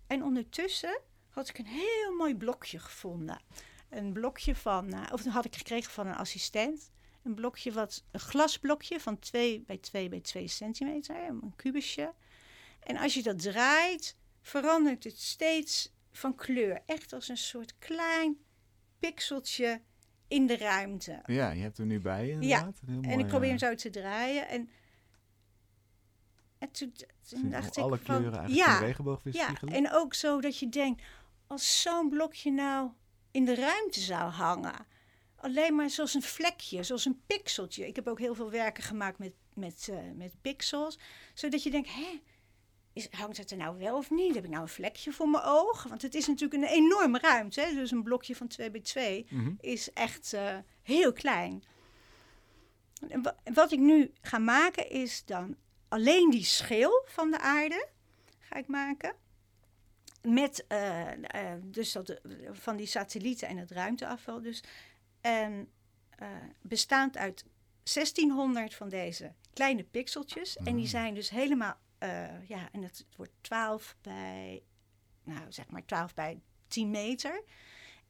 [0.07, 3.41] En ondertussen had ik een heel mooi blokje gevonden.
[3.89, 6.91] Een blokje van, eh, of had ik gekregen van een assistent.
[7.23, 12.13] Een blokje wat, een glasblokje van 2 bij 2 bij 2 centimeter, een kubusje.
[12.79, 16.81] En als je dat draait, verandert het steeds van kleur.
[16.85, 18.37] Echt als een soort klein
[18.99, 19.81] pixeltje
[20.27, 21.21] in de ruimte.
[21.25, 22.79] Ja, je hebt hem nu bij inderdaad.
[22.85, 24.47] Heel en mooi, ik probeer eh, hem zo te draaien.
[24.47, 24.69] En,
[26.57, 26.93] en toen,
[27.29, 30.59] toen dacht alle ik van, kleuren eigenlijk ja, regenboog weer ja, en ook zo dat
[30.59, 31.03] je denkt,
[31.47, 32.91] als zo'n blokje nou
[33.31, 34.85] in de ruimte zou hangen.
[35.35, 37.87] Alleen maar zoals een vlekje, zoals een pixeltje.
[37.87, 40.99] Ik heb ook heel veel werken gemaakt met, met, eh, met pixels.
[41.33, 42.21] Zodat je denkt, hè,
[42.93, 44.35] is, hangt het er nou wel of niet?
[44.35, 45.83] Heb ik nou een vlekje voor mijn oog?
[45.83, 47.61] Want het is natuurlijk een enorme ruimte.
[47.61, 47.73] Hè?
[47.73, 49.51] Dus een blokje van 2 bij 2 Mhm.
[49.59, 51.63] is echt eh, heel klein.
[53.09, 55.55] En Wat ik nu ga maken is dan
[55.87, 57.87] alleen die schil van de aarde
[58.39, 59.15] ga ik maken.
[60.21, 61.07] Met eh,
[61.61, 62.19] dus dat,
[62.51, 64.63] van die satellieten en het ruimteafval dus.
[65.21, 65.71] En
[66.61, 67.45] bestaand uit
[67.93, 70.57] 1600 van deze kleine pixeltjes.
[70.57, 70.89] En die Ah.
[70.89, 74.63] zijn dus helemaal, eh, ja, en het wordt 12 bij,
[75.23, 77.43] nou zeg maar 12 bij 10 meter.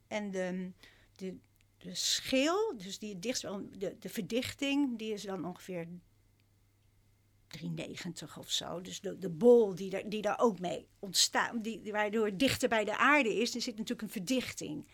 [0.07, 0.71] En de,
[1.15, 1.37] de,
[1.77, 3.41] de schil, dus die dichtst,
[3.79, 5.87] de, de verdichting, die is dan ongeveer
[7.47, 8.81] 390 of zo.
[8.81, 12.69] Dus de, de bol die, daar die daar ook mee ontstaat, die waardoor het dichter
[12.69, 14.87] bij de aarde is, er zit natuurlijk een verdichting.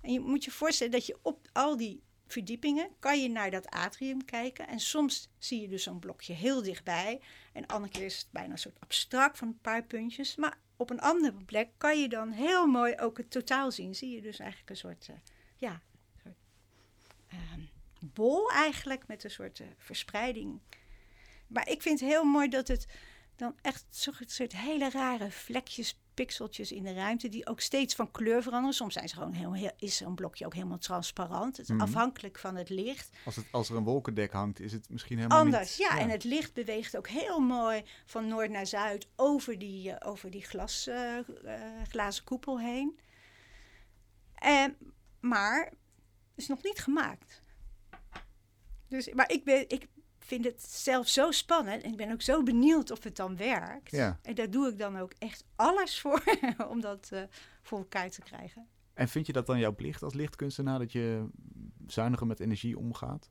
[0.00, 3.68] En je moet je voorstellen dat je op al die verdiepingen kan je naar dat
[3.68, 4.68] atrium kijken.
[4.68, 7.20] En soms zie je dus zo'n blokje heel dichtbij.
[7.52, 10.36] En andere keer is het bijna een soort abstract van een paar puntjes.
[10.36, 13.94] Maar op een andere plek kan je dan heel mooi ook het totaal zien.
[13.94, 15.14] Zie je dus eigenlijk een soort, eh,
[15.56, 15.82] ja,
[16.22, 16.36] soort
[17.28, 17.60] ehm,
[18.00, 20.60] bol eigenlijk met een soort eh, verspreiding.
[21.46, 22.86] Maar ik vind het heel mooi dat het
[23.36, 28.10] dan echt zo'n soort hele rare vlekjes, pixeltjes in de ruimte, die ook steeds van
[28.10, 28.74] kleur veranderen.
[28.74, 31.56] Soms zijn ze gewoon heel, heel, is zo'n blokje ook helemaal transparant.
[31.56, 31.80] Het is Mhm.
[31.82, 33.10] afhankelijk van het licht.
[33.24, 35.88] Als, het, als er een wolkendek hangt, is het misschien helemaal Anders, niet...
[35.88, 40.10] ja, En het licht beweegt ook heel mooi van noord naar zuid over die, eh,
[40.10, 41.24] over die glas, eh, eh,
[41.88, 42.98] glazen koepel heen.
[44.34, 44.76] En,
[45.20, 45.72] maar
[46.34, 47.42] is nog niet gemaakt.
[48.88, 49.88] Dus, maar ik, ben, ik
[50.30, 53.90] vind het zelf zo spannend en ik ben ook zo benieuwd of het dan werkt.
[53.90, 54.18] Ja.
[54.22, 56.22] En daar doe ik dan ook echt alles voor
[56.68, 57.22] om dat eh,
[57.62, 58.66] voor elkaar te krijgen.
[58.94, 61.28] En vind je dat dan jouw plicht als lichtkunstenaar, dat je
[61.86, 63.30] zuiniger met energie omgaat?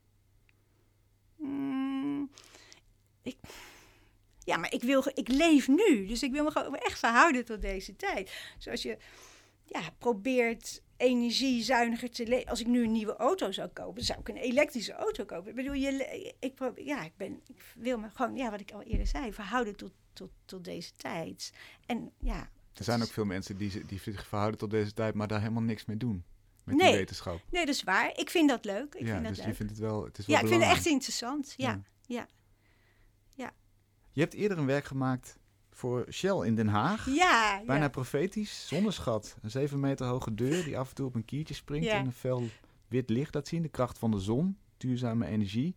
[1.35, 2.29] Mm,
[3.21, 3.37] ik,
[4.43, 6.05] ja, maar ik, wil, ik leef nu.
[6.05, 8.53] Dus ik wil me gewoon echt verhouden tot deze tijd.
[8.57, 8.97] Zoals je
[9.65, 12.49] ja, probeert energiezuiniger te leven.
[12.49, 15.49] Als ik nu een nieuwe auto zou kopen, zou ik een elektrische auto kopen.
[15.49, 18.71] Ik bedoel, je, ik, probeer, ja, ik, ben, ik wil me gewoon, ja, wat ik
[18.71, 21.53] al eerder zei, verhouden tot, tot, tot deze tijd.
[21.85, 22.49] En ja.
[22.73, 25.39] Er zijn ook veel mensen die, zich- die zich verhouden tot deze tijd, maar daar
[25.39, 26.23] helemaal niks mee doen.
[26.63, 26.87] Met Nee.
[26.87, 27.41] die wetenschap.
[27.51, 28.11] Nee, dat is waar.
[28.17, 28.95] Ik vind dat leuk.
[28.95, 29.47] Ik ja, vind dat dus leuk.
[29.47, 31.53] je vindt het wel, het is wel ja, ik vind het echt interessant.
[31.57, 31.81] Ja.
[32.05, 32.27] Ja.
[33.35, 33.51] Ja.
[34.11, 35.37] Je hebt eerder een werk gemaakt
[35.79, 37.05] voor Shell in Den Haag.
[37.15, 37.89] Ja, Bijna ja.
[37.89, 39.37] profetisch, zonneschat.
[39.41, 41.93] Een zeven meter hoge deur die af en toe op een kiertje springt Ja.
[41.93, 42.43] en een fel
[42.87, 43.61] wit licht laat zien.
[43.61, 45.75] De kracht van de zon, duurzame energie.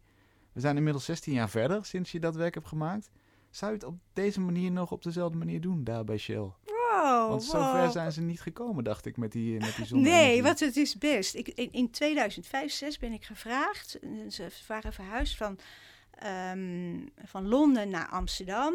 [0.52, 3.10] We zijn inmiddels 16 jaar verder sinds je dat werk hebt gemaakt.
[3.50, 6.50] Zou je het op deze manier nog op dezelfde manier doen daar bij Shell?
[6.64, 7.90] Wow, Want zover wow.
[7.90, 9.96] zijn ze niet gekomen, dacht ik, met die, met die.
[9.96, 11.34] Nee, wat het is best.
[11.34, 13.98] Ik, in, in 2005, 6 ben ik gevraagd.
[14.28, 15.58] Ze waren verhuisd van,
[16.10, 18.74] ehm, van Londen naar Amsterdam.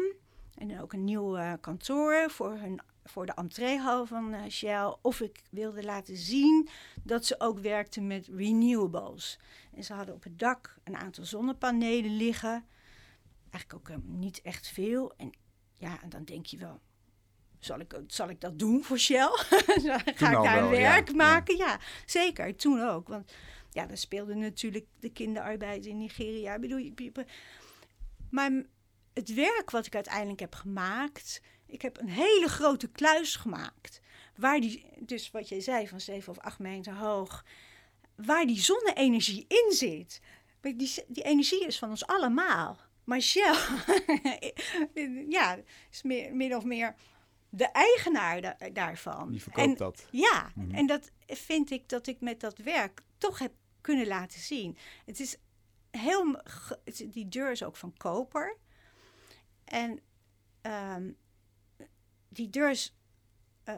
[0.58, 4.96] En ook een nieuw eh, kantoor voor, hun, voor de entreehal van eh, Shell.
[5.02, 6.68] Of ik wilde laten zien
[7.02, 9.38] dat ze ook werkten met renewables.
[9.74, 12.64] En ze hadden op het dak een aantal zonnepanelen liggen.
[13.50, 15.14] Eigenlijk ook eh, niet echt veel.
[15.16, 15.32] En
[15.74, 16.80] ja, en dan denk je wel,
[17.58, 19.30] zal ik, zal ik dat doen voor Shell?
[20.14, 21.14] Ga ik daar wel, werk ja.
[21.14, 21.56] maken?
[21.56, 21.80] Ja.
[22.06, 22.56] zeker.
[22.56, 23.08] Toen ook.
[23.08, 23.32] Want
[23.70, 26.54] ja, daar speelde natuurlijk de kinderarbeid in Nigeria.
[26.54, 26.92] Ik bedoel,
[28.30, 28.50] maar
[29.18, 31.40] het werk wat ik uiteindelijk heb gemaakt...
[31.66, 34.00] Ik heb een hele grote kluis gemaakt.
[34.36, 37.44] Waar die, dus wat jij zei, van 7 of 8 meter hoog...
[38.16, 40.20] waar die zonne-energie in zit.
[40.60, 40.76] Die,
[41.08, 42.78] die energie is van ons allemaal.
[43.04, 43.54] Maar Shell,
[45.28, 45.58] ja,
[45.90, 46.94] is meer, min of meer
[47.50, 49.30] de eigenaar da- daarvan.
[49.30, 50.06] Die verkoopt En- dat.
[50.10, 50.74] Ja, Mhm.
[50.74, 54.76] en dat vind ik dat ik met dat werk toch heb kunnen laten zien.
[55.04, 55.36] Het is
[55.90, 56.42] heel,
[57.06, 58.56] die deur is ook van koper.
[59.68, 60.00] En
[60.60, 61.10] ehm,
[62.28, 62.96] die deur is,
[63.64, 63.74] eh,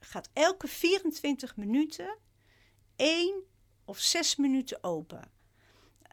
[0.00, 2.18] gaat elke 24 minuten
[2.96, 3.42] één
[3.84, 5.30] of zes minuten open.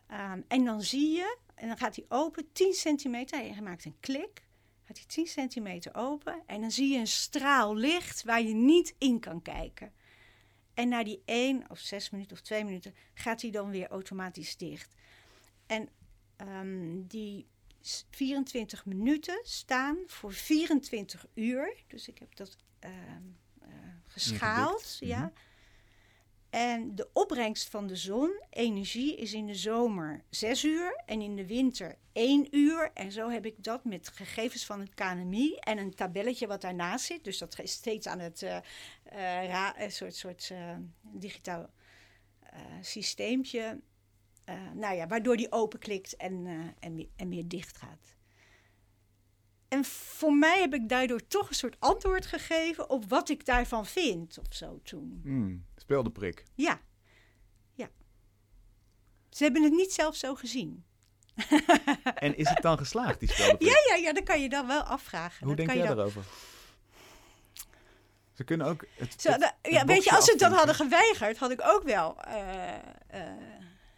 [0.07, 3.39] Ehm, en dan zie je, en dan gaat hij open 10 centimeter.
[3.39, 4.43] Hij maakt een klik.
[4.83, 6.43] Gaat hij 10 centimeter open.
[6.45, 9.93] En dan zie je een straal licht waar je niet in kan kijken.
[10.73, 14.57] En na die 1 of 6 minuten of 2 minuten gaat hij dan weer automatisch
[14.57, 14.95] dicht.
[15.65, 15.89] En
[16.35, 17.47] ehm, die
[18.09, 21.83] 24 minuten staan voor 24 uur.
[21.87, 22.93] Dus ik heb dat ehm,
[23.61, 23.69] eh,
[24.07, 24.97] geschaald.
[24.99, 25.19] Ja.
[25.19, 25.29] mhm.
[26.49, 31.35] En de opbrengst van de zon, energie, is in de zomer 6 uur en in
[31.35, 32.91] de winter 1 uur.
[32.93, 37.05] En zo heb ik dat met gegevens van het KNMI en een tabelletje wat daarnaast
[37.05, 37.23] zit.
[37.23, 38.57] Dus dat is steeds aan het uh,
[39.13, 40.51] uh, een soort, soort
[41.01, 41.69] digitaal
[42.81, 43.81] systeempje.
[44.73, 46.47] Nou ja, waardoor die openklikt en,
[46.79, 48.15] en, en weer dicht gaat.
[49.67, 53.85] En voor mij heb ik daardoor toch een soort antwoord gegeven op wat ik daarvan
[53.85, 55.21] vind of zo toen.
[55.23, 55.65] Mm,
[56.13, 56.43] prik.
[56.53, 56.79] Ja.
[57.73, 57.89] Ja.
[59.29, 60.83] Ze hebben het niet zelf zo gezien.
[62.15, 63.55] en is het dan geslaagd, die spel?
[63.59, 65.45] Ja, ja, ja, dat kan je dan wel afvragen.
[65.45, 65.95] Hoe dat denk kan jij dan...
[65.95, 66.23] daarover?
[68.33, 68.85] Ze kunnen ook.
[68.95, 72.21] Het, het ja, weet je, als ze het dan hadden geweigerd, had ik ook wel.
[72.21, 72.73] eh,
[73.07, 73.27] eh,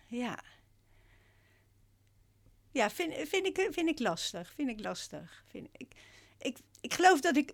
[0.07, 0.39] ja.
[2.71, 4.53] Ja, vind, vind, ik, vind ik lastig.
[4.53, 5.43] Vind ik lastig.
[5.47, 5.91] Vind ik,
[6.37, 7.53] ik, ik geloof dat ik,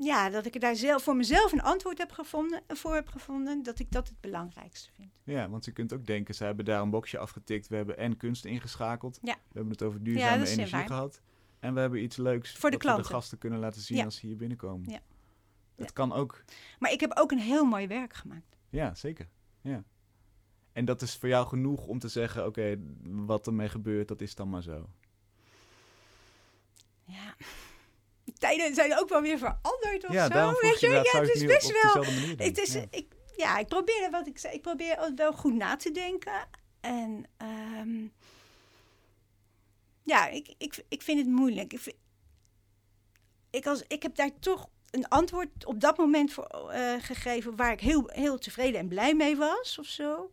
[0.00, 3.62] ja, dat ik er daar zelf, voor mezelf een antwoord heb gevonden, voor heb gevonden.
[3.62, 5.10] Dat ik dat het belangrijkste vind.
[5.24, 7.68] Ja, want je kunt ook denken, ze hebben daar een boxje afgetikt.
[7.68, 9.18] We hebben en kunst ingeschakeld.
[9.22, 9.34] Ja.
[9.34, 11.20] We hebben het over duurzame dat energie gehad.
[11.60, 13.10] En we hebben iets leuks Voor de we de klanten.
[13.14, 14.04] gasten kunnen laten zien Ja.
[14.04, 14.90] als ze hier binnenkomen.
[14.90, 15.00] Ja.
[15.76, 15.92] Het Ja.
[15.92, 16.44] kan ook.
[16.78, 18.56] Maar ik heb ook een heel mooi werk gemaakt.
[18.70, 19.28] Ja, zeker.
[19.60, 19.84] Ja.
[20.76, 24.34] En dat is voor jou genoeg om te zeggen, oké, wat ermee gebeurt, dat is
[24.34, 24.88] dan maar zo.
[27.04, 27.34] Ja.
[28.24, 30.60] De tijden zijn ook wel weer veranderd of ja, zo.
[30.60, 30.88] weet je?
[30.88, 32.04] Ja, het is best wel.
[32.36, 32.84] Het is, Ja.
[32.90, 34.54] ik, ja, ik probeer wat ik zei.
[34.54, 36.48] Ik probeer wel goed na te denken.
[36.80, 38.06] En ehm,
[40.02, 41.72] ja, ik, ik, ik vind het moeilijk.
[41.72, 41.96] Ik, vind-
[43.50, 47.72] ik, als, ik heb daar toch een antwoord op dat moment voor eh, gegeven waar
[47.72, 50.30] ik heel, heel tevreden en blij mee was of zo.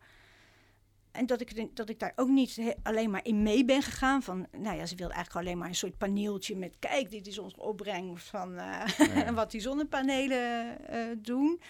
[1.14, 4.24] En dat ik, dat ik daar ook niet he- alleen maar in mee ben gegaan.
[4.24, 6.76] Van, nou ja, ze wilde eigenlijk alleen maar een soort paneeltje met...
[6.80, 9.34] kijk, dit is onze opbrengst van eh, Ja.
[9.42, 11.62] wat die zonnepanelen eh, doen.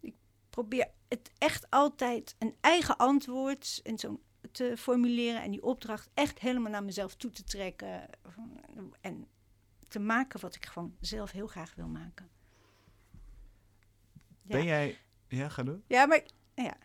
[0.00, 0.14] Ik
[0.50, 4.20] probeer het echt altijd een eigen antwoord en zo
[4.52, 5.42] te formuleren...
[5.42, 8.08] en die opdracht echt helemaal naar mezelf toe te trekken.
[9.00, 9.26] En
[9.88, 12.28] te maken wat ik gewoon zelf heel graag wil maken.
[14.42, 14.98] Ben jij...
[15.28, 15.64] Ja, ga.
[15.86, 16.22] Ja, maar
[16.54, 16.76] ja,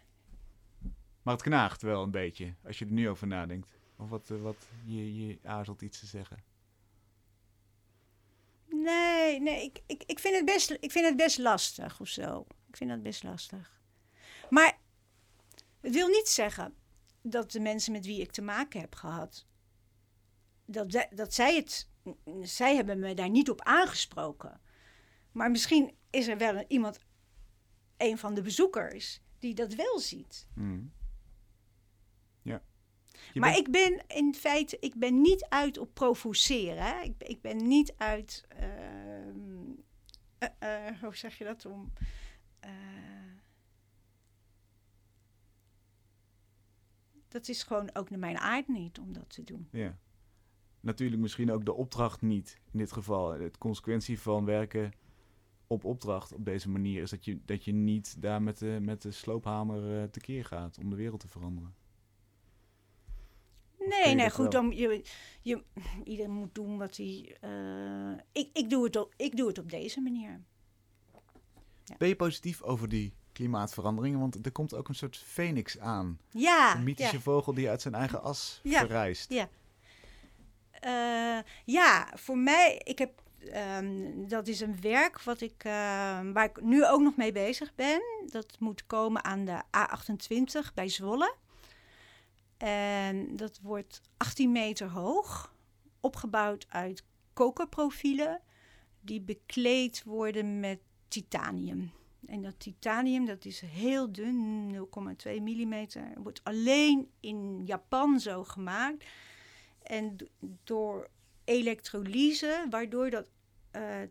[1.22, 3.80] Maar het knaagt wel een beetje, als je er nu over nadenkt.
[3.96, 6.44] Of wat, eh, wat je, je aarzelt iets te zeggen.
[8.70, 12.46] Nee, nee, ik, ik, ik, vind het best, ik vind het best lastig of zo.
[12.68, 13.82] Ik vind dat best lastig.
[14.50, 14.78] Maar
[15.82, 16.74] het wil niet zeggen
[17.22, 19.46] dat de mensen met wie ik te maken heb gehad,
[20.66, 21.90] dat, zij- dat zij het,
[22.42, 24.62] zij hebben me daar niet op aangesproken.
[25.32, 27.00] Maar misschien is er wel een, iemand,
[27.98, 30.48] een van de bezoekers, die dat wel ziet.
[30.56, 30.92] Mm.
[33.34, 36.84] Je maar bent- ik ben in feite, ik ben niet uit op provoceren.
[36.84, 37.02] Hè?
[37.02, 39.70] Ik, ben- ik ben niet uit, ehm,
[40.38, 41.94] eh, eh, hoe zeg je dat om?
[42.60, 42.70] eh,
[47.28, 49.68] dat is gewoon ook naar mijn aard niet om dat te doen.
[49.72, 49.98] Ja.
[50.80, 52.58] Natuurlijk misschien ook de opdracht niet.
[52.72, 54.92] In dit geval, de consequentie van werken
[55.68, 59.02] op opdracht op deze manier is dat je, dat je niet daar met de, met
[59.02, 61.76] de sloophamer tekeer gaat om de wereld te veranderen.
[64.04, 64.38] Nee, nee, goed.
[64.38, 64.50] wel?
[64.50, 65.02] Dan, je,
[65.42, 65.64] je,
[66.04, 67.38] iedereen moet doen wat hij.
[67.42, 70.42] eh, ik, ik, doe het op, ik doe het op deze manier.
[71.98, 74.20] Ben je positief over die klimaatveranderingen?
[74.20, 76.20] Want er komt ook een soort phoenix aan.
[76.32, 77.22] Ja, een mythische ja.
[77.22, 78.80] vogel die uit zijn eigen as Ja.
[78.80, 79.30] verrijst.
[79.34, 79.50] Ja.
[80.72, 86.46] Eh, ja, voor mij, ik heb, ehm, dat is een werk wat ik, ehm, waar
[86.46, 88.02] ik nu ook nog mee bezig ben.
[88.30, 91.36] Dat moet komen aan de A28 bij Zwolle.
[92.62, 95.56] En dat wordt 18 meter hoog,
[96.00, 98.42] opgebouwd uit kokerprofielen
[99.00, 101.92] die bekleed worden met titanium.
[102.26, 104.72] En dat titanium, dat is heel dun,
[105.28, 106.12] 0,2 millimeter.
[106.24, 109.06] Wordt alleen in Japan zo gemaakt.
[109.84, 110.16] En
[110.64, 111.10] door
[111.44, 113.30] elektrolyse, waardoor dat
[113.72, 114.02] eh,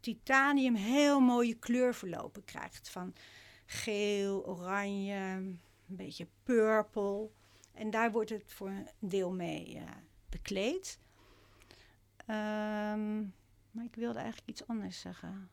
[0.00, 2.88] titanium heel mooie kleurverlopen krijgt.
[2.88, 3.14] Van
[3.66, 7.30] geel, oranje, een beetje purple.
[7.74, 9.82] En daar wordt het voor een deel mee
[10.28, 10.98] bekleed.
[12.16, 13.20] Ehm,
[13.70, 15.50] maar ik wilde eigenlijk iets anders zeggen.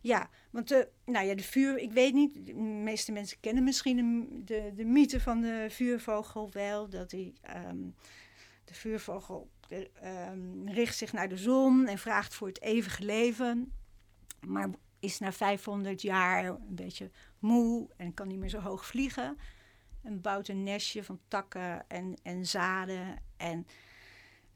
[0.00, 3.96] Ja, want de, nou ja, de vuur, ik weet niet, de meeste mensen kennen misschien
[3.96, 6.88] de, de, de mythe van de vuurvogel wel.
[6.88, 7.90] Dat die, ehm,
[8.64, 13.72] de vuurvogel eh, ehm, richt zich naar de zon en vraagt voor het eeuwige leven.
[14.46, 19.38] Maar is na 500 jaar een beetje moe en kan niet meer zo hoog vliegen.
[20.02, 23.66] En bouwt een nestje van takken en, en zaden en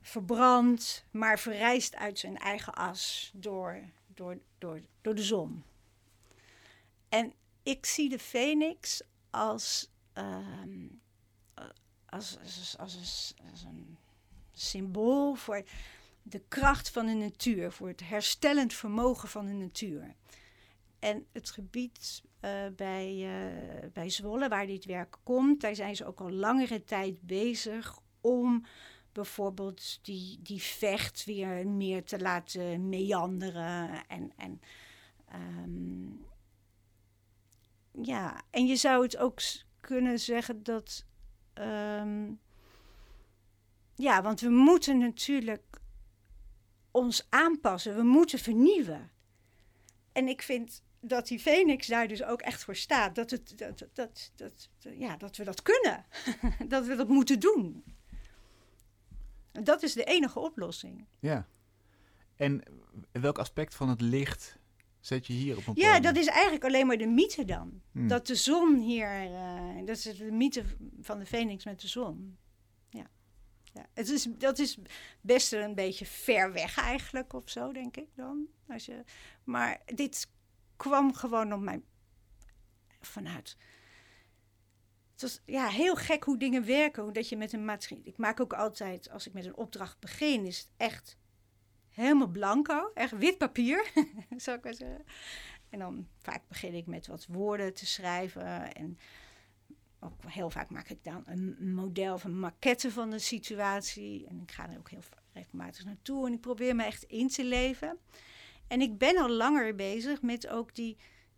[0.01, 5.64] verbrandt, maar verrijst uit zijn eigen as door, door, door, door de zon.
[7.09, 7.32] En
[7.62, 10.86] ik zie de phoenix als, ehm,
[11.55, 11.64] eh,
[12.07, 13.99] als, als, als, als, een
[14.53, 15.64] symbool voor
[16.22, 20.14] de kracht van de natuur, voor het herstellend vermogen van de natuur.
[20.99, 22.22] En het gebied
[22.76, 27.20] bij, eh, bij Zwolle, waar dit werk komt, daar zijn ze ook al langere tijd
[27.20, 28.64] bezig om
[29.12, 34.07] bijvoorbeeld die, die vecht weer meer te laten meanderen.
[34.07, 34.61] En, en,
[35.26, 36.11] ehm,
[38.05, 39.40] ja, en je zou het ook
[39.80, 41.07] kunnen zeggen dat.
[41.53, 42.30] Ehm,
[43.95, 45.80] ja, want we moeten natuurlijk
[46.90, 49.11] ons aanpassen, we moeten vernieuwen.
[50.12, 53.14] En ik vind dat die Phoenix daar dus ook echt voor staat.
[53.14, 56.05] Dat, het, dat, dat, dat, ja, dat we dat kunnen.
[56.68, 57.84] dat we dat moeten doen.
[59.53, 61.07] Dat is de enige oplossing.
[61.18, 61.46] Ja.
[62.36, 62.62] En
[63.12, 64.59] welk aspect van het licht
[65.00, 67.82] zet je hier op een Ja, dat is eigenlijk alleen maar de mythe dan.
[67.92, 68.09] Hmm.
[68.09, 70.64] Dat de zon hier, uh, dat is de mythe
[71.00, 72.38] van de Phoenix met de zon.
[72.88, 73.11] Ja.
[73.72, 73.86] ja.
[73.94, 74.78] Het is, dat is
[75.20, 78.46] best een beetje ver weg eigenlijk of zo, denk ik dan.
[78.68, 79.05] Als je,
[79.44, 80.28] maar dit
[80.83, 81.83] kwam gewoon op mij
[83.01, 83.57] vanuit.
[85.12, 87.12] Het was ja, heel gek hoe dingen werken.
[87.12, 88.01] Dat je met een.
[88.03, 91.18] Ik maak ook altijd, als ik met een opdracht begin, is het echt
[91.89, 92.91] helemaal blanco.
[92.95, 93.91] Echt wit papier,
[94.37, 95.05] zou ik maar zeggen.
[95.68, 98.74] En dan vaak begin ik met wat woorden te schrijven.
[98.74, 98.99] En
[100.01, 104.26] ook heel vaak maak ik dan een model of een maquette van de situatie.
[104.26, 105.03] En ik ga er ook heel
[105.33, 106.26] regelmatig naartoe.
[106.26, 107.99] En ik probeer me echt in te leven.
[108.72, 110.96] En ik ben al langer bezig met ook die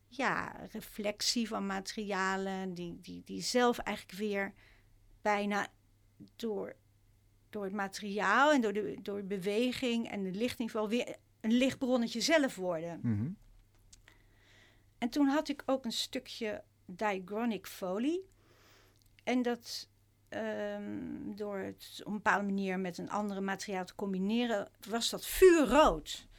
[0.08, 4.52] ja, reflectie van materialen, die, die, die zelf eigenlijk weer
[5.22, 5.66] bijna
[6.36, 6.76] door,
[7.50, 12.20] door het materiaal en door de, door beweging en de lichting wel weer een lichtbronnetje
[12.20, 13.00] zelf worden.
[13.02, 13.30] Mhm.
[14.98, 18.28] En toen had ik ook een stukje diachronic folie.
[19.24, 19.88] En dat
[20.30, 25.26] um, door het op een bepaalde manier met een andere materiaal te combineren, was dat
[25.26, 26.32] vuurrood.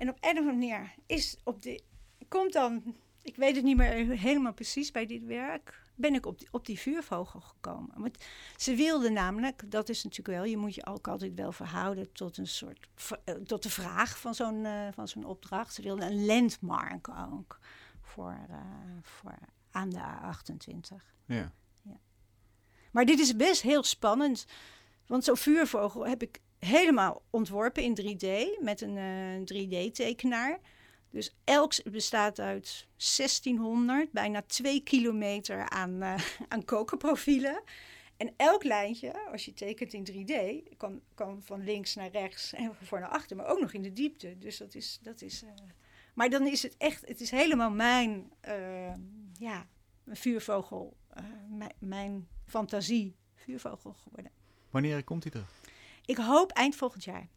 [0.00, 1.82] En op een of andere manier is op de,
[2.28, 6.38] komt dan, ik weet het niet meer helemaal precies bij dit werk, ben ik op
[6.38, 8.00] die, op die vuurvogel gekomen.
[8.00, 8.18] Want
[8.56, 12.36] ze wilden namelijk, dat is natuurlijk wel, je moet je ook altijd wel verhouden tot
[12.36, 12.88] een soort,
[13.24, 15.74] eh, tot de vraag van zo'n uh, van zo'n opdracht.
[15.74, 17.58] Ze wilden een landmark ook
[18.00, 18.56] voor, uh,
[19.02, 19.38] voor
[19.70, 21.04] aan de A28.
[21.26, 21.52] Ja.
[21.82, 22.00] ja.
[22.90, 24.46] Maar dit is best heel spannend,
[25.06, 30.58] want zo'n vuurvogel heb ik helemaal ontworpen in 3D met een uh, 3D-tekenaar.
[31.10, 32.86] Dus elk bestaat uit
[33.16, 36.14] 1600, bijna 2 kilometer aan, uh,
[36.48, 37.62] aan kokerprofielen.
[38.16, 42.74] En elk lijntje, als je tekent in 3D, kan, kan van links naar rechts en
[42.82, 44.38] voor naar achter, maar ook nog in de diepte.
[44.38, 44.98] Dus dat is.
[45.02, 45.50] Dat is uh...
[46.14, 48.32] maar dan is het echt, het is helemaal mijn,
[49.38, 49.66] ja,
[50.06, 50.96] vuurvogel,
[51.48, 54.32] mijn, mijn fantasie vuurvogel geworden.
[54.70, 55.59] Wanneer komt hij terug?
[56.10, 57.28] Ik hoop eind volgend jaar.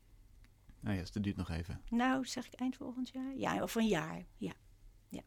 [0.80, 1.82] Nou ja, dus dat duurt nog even.
[1.90, 3.36] Nou, zeg ik eind volgend jaar?
[3.36, 4.54] Ja, of een jaar, ja.
[5.10, 5.22] ja.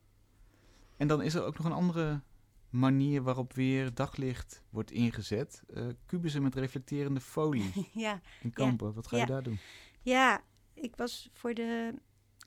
[0.96, 2.22] En dan is er ook nog een andere
[2.70, 5.62] manier waarop weer daglicht wordt ingezet.
[5.68, 8.20] Uh, kubussen met reflecterende folie ja.
[8.42, 8.94] in kampen.
[8.94, 9.58] Wat ga je daar doen?
[10.02, 10.42] Ja,
[10.74, 11.94] ik was voor de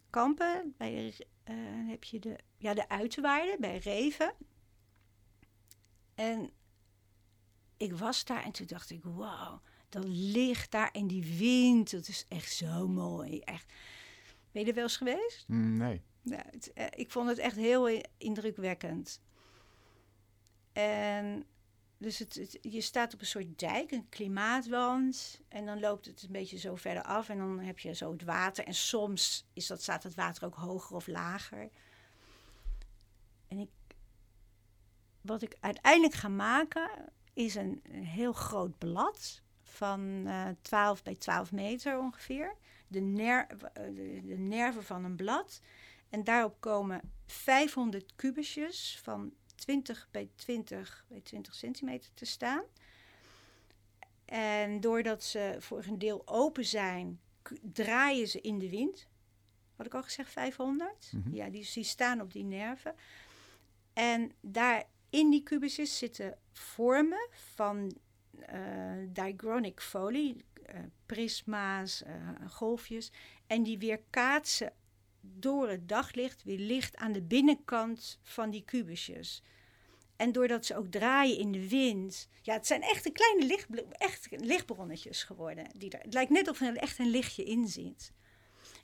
[0.10, 4.34] kampen, bij de, uh, heb je de, ja, de uiterwaarden bij Reven.
[6.16, 6.50] En
[7.78, 12.08] ik was daar en toen dacht ik, wauw, dat licht daar en die wind, dat
[12.08, 13.40] is echt zo mooi.
[13.40, 13.74] Echt.
[14.52, 15.48] Ben je er wel eens geweest?
[15.48, 16.02] Mm, nee.
[16.30, 19.22] Het, eh, ik vond het echt heel indrukwekkend.
[20.74, 21.46] En
[21.98, 25.42] dus het, je staat op een soort dijk, een klimaatwand.
[25.48, 27.30] En dan loopt het een beetje zo verder af.
[27.30, 28.66] En dan heb je zo het water.
[28.66, 31.70] En soms is dat, staat het water ook hoger of lager.
[33.48, 33.70] En ik,
[35.22, 36.90] wat ik uiteindelijk ga maken,
[37.34, 42.56] is een, een heel groot blad van uh, eh, 12 bij 12 meter ongeveer.
[42.88, 45.62] De, ner eh, de, de, nerven van een blad.
[46.10, 52.64] En daarop komen 500 kubusjes van 20 bij 20 bij 20 centimeter te staan.
[54.26, 57.20] En doordat ze voor een deel open zijn,
[57.62, 59.08] draaien ze in de wind.
[59.76, 61.12] Had ik al gezegd 500?
[61.12, 61.36] Mhm.
[61.36, 62.96] Ja, die, die staan op die nerven.
[63.94, 67.98] En daar in die kubusjes zitten vormen van
[69.10, 70.36] diachronic folie,
[70.74, 73.12] uh, prisma's, uh, golfjes.
[73.48, 74.74] En die weer kaatsen
[75.22, 79.44] door het daglicht weer licht aan de binnenkant van die kubusjes.
[80.16, 82.28] En doordat ze ook draaien in de wind.
[82.42, 85.68] Ja, het zijn echt een kleine licht, echt lichtbronnetjes geworden.
[85.78, 88.12] Die er, het lijkt net of er echt een lichtje in zit.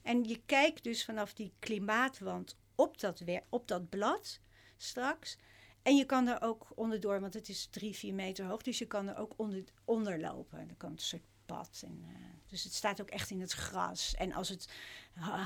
[0.02, 4.40] En je kijkt dus vanaf die klimaatwand op dat, op dat blad
[4.78, 5.38] straks.
[5.86, 8.62] En je kan er ook onderdoor, want het is drie, vier meter hoog.
[8.62, 10.60] Dus je kan er ook onder, onder lopen.
[10.60, 11.82] Er komt een soort pad.
[11.86, 12.16] En, uh,
[12.48, 14.16] dus het staat ook echt in het gras.
[14.16, 14.70] En als het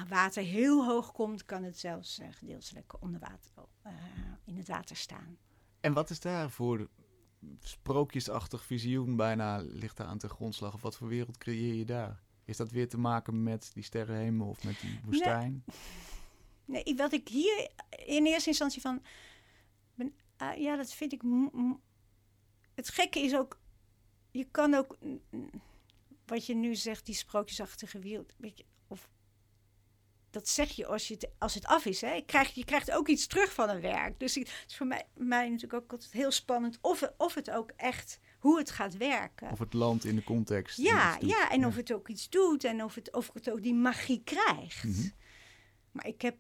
[0.08, 3.52] water heel hoog komt, kan het zelfs uh, gedeeltelijk onder water,
[3.86, 3.92] uh,
[4.46, 5.38] in het water staan.
[5.80, 6.90] En wat is daar voor
[7.60, 10.74] sprookjesachtig visioen bijna ligt daar aan de grondslag?
[10.74, 12.22] Of wat voor wereld creëer je daar?
[12.46, 15.64] Is dat weer te maken met die sterrenhemel of met die woestijn?
[16.66, 17.72] Nee, nee wat ik hier
[18.06, 19.02] in eerste instantie van...
[20.42, 21.22] Uh, ja, dat vind ik...
[22.76, 23.60] Het gekke is ook...
[24.32, 24.98] Je kan ook...
[26.26, 28.34] Wat je nu zegt, die sprookjesachtige wereld...
[28.38, 29.10] Weet je, of
[30.30, 32.02] dat zeg je als, je het, als het af is.
[32.02, 32.14] Hè?
[32.14, 34.20] Je, krijgt, je krijgt ook iets terug van een werk.
[34.20, 37.72] Dus het is voor mij, mij natuurlijk ook altijd heel spannend of, of het ook
[37.76, 39.52] echt, hoe het gaat werken.
[39.52, 40.78] Of het land in de context.
[40.78, 43.74] Ja, ja en of het ook iets doet en of het, of het ook die
[43.74, 44.84] magie krijgt.
[44.84, 45.10] Mhm.
[45.92, 46.38] Maar ik heb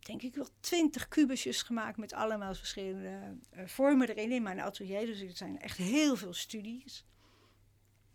[0.00, 5.06] denk ik wel twintig kubusjes gemaakt met allemaal verschillende uh, vormen erin in mijn atelier.
[5.06, 7.04] Dus het zijn echt heel veel studies.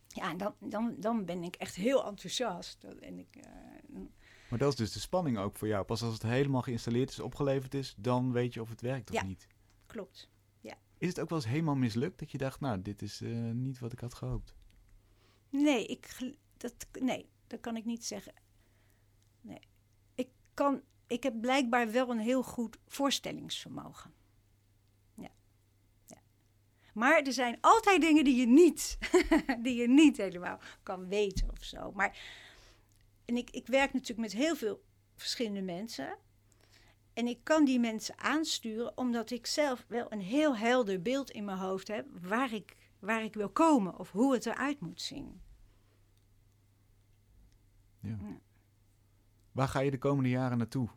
[0.08, 2.84] Ja, en dan, dan, dan ben ik echt heel enthousiast.
[2.84, 4.02] En ik, uh,
[4.50, 5.86] maar dat is dus de spanning ook voor jou.
[5.86, 9.16] Pas als het helemaal geïnstalleerd is, opgeleverd is, dan weet je of het werkt of
[9.16, 9.48] ja, niet.
[9.86, 10.30] Klopt.
[10.60, 10.78] Ja.
[10.98, 13.80] Is het ook wel eens helemaal mislukt dat je dacht, nou, dit is uh, niet
[13.80, 14.56] wat ik had gehoopt?
[15.50, 18.34] Nee, ik, dat, nee, dat kan ik niet zeggen.
[19.42, 19.60] Nee.
[20.16, 24.14] Ik, kan, ik heb blijkbaar wel een heel goed voorstellingsvermogen.
[25.14, 25.32] Ja.
[26.06, 26.22] ja.
[26.94, 28.98] Maar er zijn altijd dingen die je niet,
[29.64, 31.92] die je niet helemaal kan weten of zo.
[31.92, 32.18] Maar
[33.26, 34.84] en ik, ik werk natuurlijk met heel veel
[35.16, 36.18] verschillende mensen.
[37.14, 41.46] En ik kan die mensen aansturen omdat ik zelf wel een heel helder beeld in
[41.46, 45.42] mijn hoofd heb waar ik, waar ik wil komen of hoe het eruit moet zien.
[48.00, 48.18] Ja.
[48.22, 48.40] ja.
[49.56, 50.90] Waar ga je de komende jaren naartoe?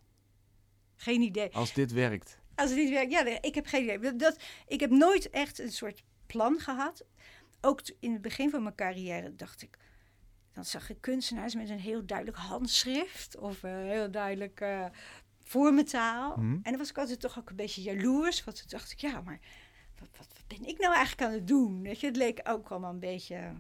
[0.96, 1.54] Geen idee.
[1.54, 2.38] Als dit werkt.
[2.54, 4.16] Als dit werkt, ja, ik heb geen idee.
[4.16, 7.04] Dat, ik heb nooit echt een soort plan gehad.
[7.60, 9.78] Ook in het begin van mijn carrière dacht ik,
[10.52, 14.86] dan zag ik kunstenaars met een heel duidelijk handschrift of een heel duidelijk uh,
[15.42, 16.36] vormentaal.
[16.36, 16.52] Mhm.
[16.52, 18.44] En dan was ik altijd toch ook een beetje jaloers.
[18.44, 19.38] Want toen dacht ik, ja, maar
[19.98, 21.82] wat, wat, wat, ben ik nou eigenlijk aan het doen?
[21.82, 23.52] Weet je, het leek ook allemaal een beetje,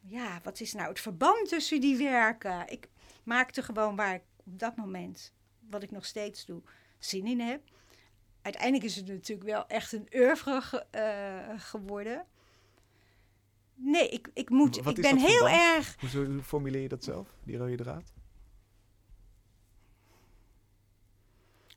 [0.00, 2.68] ja, wat is nou het verband tussen die werken?
[2.68, 2.88] Ik
[3.24, 5.32] maakte gewoon waar ik op dat moment,
[5.70, 6.62] wat ik nog steeds doe,
[6.98, 7.62] zin in heb.
[8.42, 12.26] Uiteindelijk is het natuurlijk wel echt een oeuvre ge, uh, geworden.
[13.74, 14.80] Nee, ik, ik moet.
[14.80, 15.56] Wat ik ben heel verband?
[15.56, 16.12] erg.
[16.12, 18.12] Hoe, formuleer je dat zelf, die rode draad?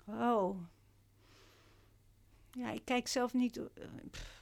[0.05, 0.61] Oh.
[2.51, 3.59] Ja, ik kijk zelf niet.
[4.11, 4.37] pff.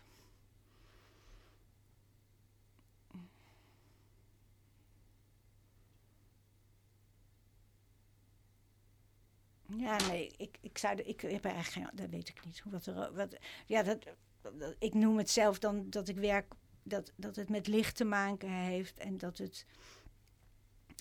[9.78, 10.96] Ja, nee, ik, ik zou.
[11.02, 11.98] Ik heb er eigenlijk geen.
[11.98, 12.60] Dat weet ik niet.
[12.60, 13.14] Hoe wat er.
[13.14, 14.04] Wat, ja, dat,
[14.42, 16.54] dat- ik noem het zelf dan dat ik werk.
[16.84, 19.66] Dat, dat het met licht te maken heeft en dat het.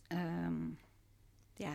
[0.07, 0.69] ehm,
[1.55, 1.75] ja.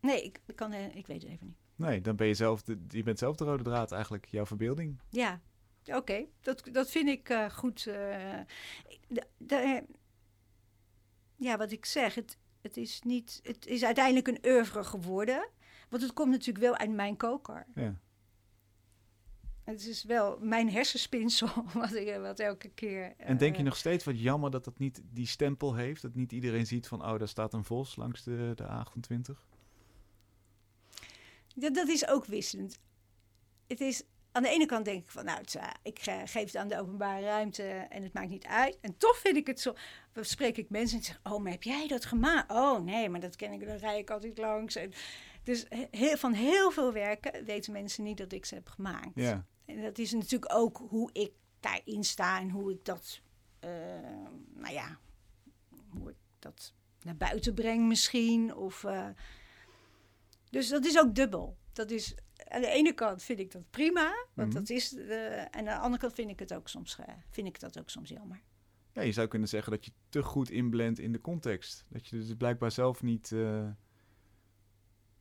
[0.00, 0.72] Nee, ik, ik kan.
[0.72, 1.56] eh, Ik weet het even niet.
[1.76, 5.00] Nee, dan ben je zelf, de, je bent zelf de rode draad eigenlijk, jouw verbeelding.
[5.08, 5.40] Ja,
[5.84, 6.24] oké.
[6.40, 7.86] Dat, dat vind ik eh, goed.
[7.86, 8.40] eh.
[9.08, 9.84] De- de-
[11.36, 13.40] ja, wat ik zeg, het, het is niet.
[13.42, 15.48] Het is uiteindelijk een oeuvre geworden.
[15.88, 17.66] Want het komt natuurlijk wel uit mijn koker.
[17.74, 17.96] Ja.
[19.64, 23.14] Het is wel mijn hersenspinsel, wat, ik, wat elke keer.
[23.16, 26.02] En denk je eh, nog steeds wat jammer dat dat niet die stempel heeft?
[26.02, 29.48] Dat niet iedereen ziet van, oh, daar staat een vos langs de, de A28?
[31.54, 32.78] Dat, dat is ook wisselend.
[33.66, 34.02] Het is,
[34.32, 36.80] aan de ene kant denk ik van, nou, het, ik eh, geef het aan de
[36.80, 38.78] openbare ruimte en het maakt niet uit.
[38.80, 39.74] En toch vind ik het zo.
[40.14, 42.50] Spreek ik mensen en zeg, oh, maar heb jij dat gemaakt?
[42.50, 44.76] Oh, nee, maar dat ken ik, daar rij ik altijd langs.
[44.76, 44.92] En,
[45.42, 49.10] dus he- heel, van heel veel werken weten mensen niet dat ik ze heb gemaakt.
[49.14, 49.46] Ja.
[49.64, 53.20] En dat is natuurlijk ook hoe ik daarin sta en hoe ik dat,
[53.60, 53.70] eh,
[54.54, 54.98] nou ja,
[55.88, 58.54] hoe ik dat naar buiten breng misschien.
[58.56, 59.08] Of, eh,
[60.50, 61.56] dus dat is ook dubbel.
[61.72, 62.14] Dat is,
[62.48, 64.58] aan de ene kant vind ik dat prima, want Mhm.
[64.58, 66.98] dat is, eh, en aan de andere kant vind ik, het ook soms,
[67.30, 68.40] vind ik dat ook soms jammer.
[68.92, 71.84] Ja, je zou kunnen zeggen dat je te goed inblendt in de context.
[71.88, 73.34] Dat je dus blijkbaar zelf niet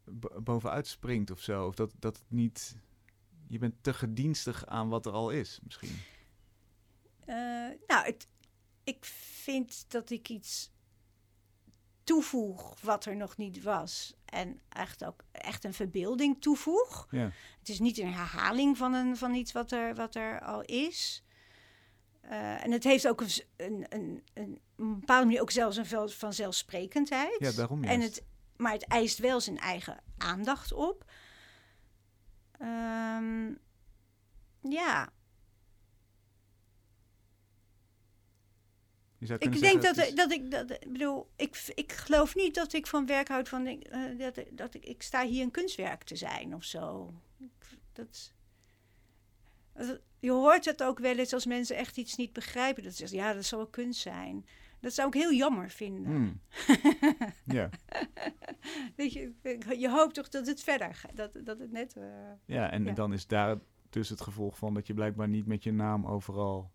[0.03, 1.67] bo- bovenuit springt of zo.
[1.67, 2.77] Of dat, dat het niet...
[3.47, 5.97] Je bent te gedienstig aan wat er al is, misschien.
[7.25, 7.35] Eh,
[7.87, 8.27] nou, het,
[8.83, 10.71] ik vind dat ik iets
[12.03, 14.15] toevoeg wat er nog niet was.
[14.25, 17.07] En echt ook echt een verbeelding toevoeg.
[17.11, 17.31] Ja.
[17.59, 21.23] Het is niet een herhaling van, een, van iets wat er, wat er al is.
[22.29, 24.59] Eh, en het heeft ook een, een, een, een,
[24.99, 27.35] bepaalde manier ook zelfs een vanzelfsprekendheid.
[27.39, 28.15] Ja, daarom En juist.
[28.15, 28.25] het,
[28.57, 31.11] maar het eist wel zijn eigen aandacht op.
[32.59, 33.53] Ehm,
[34.61, 35.09] ja,
[39.19, 42.87] ik denk dat, is- dat ik dat ik bedoel, ik, ik geloof niet dat ik
[42.87, 46.55] van werk houd van eh, dat, dat ik, ik sta hier een kunstwerk te zijn
[46.55, 47.13] of zo.
[47.39, 48.33] Ik- Dat,
[49.73, 52.83] dat- je hoort het ook wel eens als mensen echt iets niet begrijpen.
[52.83, 54.45] Dat ze zeggen, ja, dat zal wel kunst zijn.
[54.81, 56.05] Dat zou ik heel jammer vinden.
[56.05, 56.39] Hmm.
[57.57, 57.69] ja.
[58.95, 59.31] Weet je,
[59.77, 61.15] je hoopt toch dat het verder gaat.
[61.15, 61.93] Dat, dat het net.
[61.97, 62.03] eh,
[62.45, 62.91] ja, en Ja.
[62.93, 63.57] dan is daar
[63.89, 66.71] dus het gevolg van dat je blijkbaar niet met je naam overal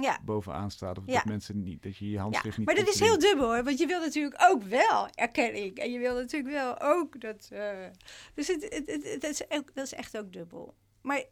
[0.00, 0.18] ja.
[0.24, 0.98] bovenaan staat.
[0.98, 1.14] Of Ja.
[1.14, 3.64] dat mensen niet, dat je je ja, handschrift niet maar dat is heel dubbel, hoor.
[3.64, 5.76] Want je wil natuurlijk ook wel erkenning.
[5.78, 7.48] En je wil natuurlijk wel ook dat...
[7.52, 7.86] eh,
[8.34, 10.74] dus het, het, het, het is ook, dat is echt ook dubbel.
[11.02, 11.24] Maar, ja,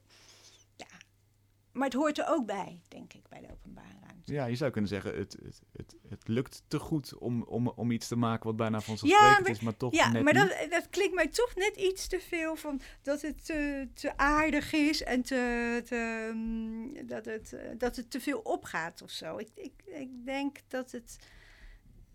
[1.76, 4.32] maar het hoort er ook bij, denk ik, bij de openbare ruimte.
[4.32, 7.90] Ja, je zou kunnen zeggen, het, het, het, het lukt te goed om, om, om
[7.90, 10.56] iets te maken wat bijna Ja, vanzelfsprekend maar- is, maar toch Ja, net maar niet.
[10.60, 14.72] dat, dat klinkt mij toch net iets te veel van dat het te, te aardig
[14.72, 19.36] is en te, te, mm, dat, het, eh, dat het te veel opgaat of zo.
[19.36, 21.18] Ik, ik, ik denk dat het,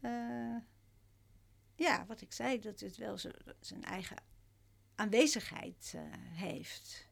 [0.01, 0.55] eh,
[1.75, 3.17] ja, wat ik zei, dat het wel
[3.59, 4.17] zijn eigen
[4.95, 7.09] aanwezigheid eh, heeft.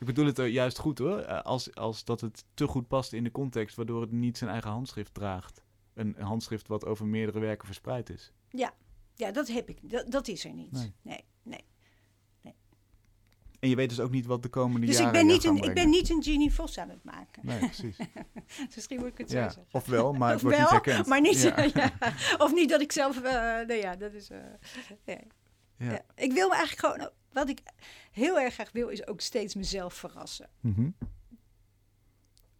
[0.00, 3.12] Ik bedoel het er juist goed hoor, eh, als, als dat het te goed past
[3.12, 5.64] in de context, waardoor het niet zijn eigen handschrift draagt.
[5.94, 8.32] Een handschrift wat over meerdere werken verspreid is.
[9.14, 9.90] Ja, dat heb ik.
[9.90, 10.72] Dat, dat is er niet.
[10.72, 10.94] Nee.
[11.02, 11.24] Nee,
[12.42, 12.54] nee.
[13.60, 15.44] En je weet dus ook niet wat de komende Dus ik jaren ben, jou niet
[15.46, 17.46] gaan een, ik ben niet een Genie Vos aan het maken.
[17.46, 17.96] Nee, precies.
[18.74, 19.66] Misschien moet ik het zo ja, zeggen.
[19.70, 21.06] ofwel, maar het wordt niet herkend.
[21.06, 21.62] Maar niet, Ja.
[21.74, 21.92] ja.
[22.38, 23.16] Of niet dat ik zelf.
[23.16, 24.30] eh nou ja, dat is.
[24.30, 24.38] eh,
[25.04, 25.26] nee.
[25.76, 25.90] Ja.
[25.90, 26.02] Ja.
[26.14, 27.10] Ik wil me eigenlijk gewoon.
[27.32, 27.62] Wat ik
[28.10, 30.48] heel erg graag wil, is ook steeds mezelf verrassen.
[30.60, 30.90] Mhm.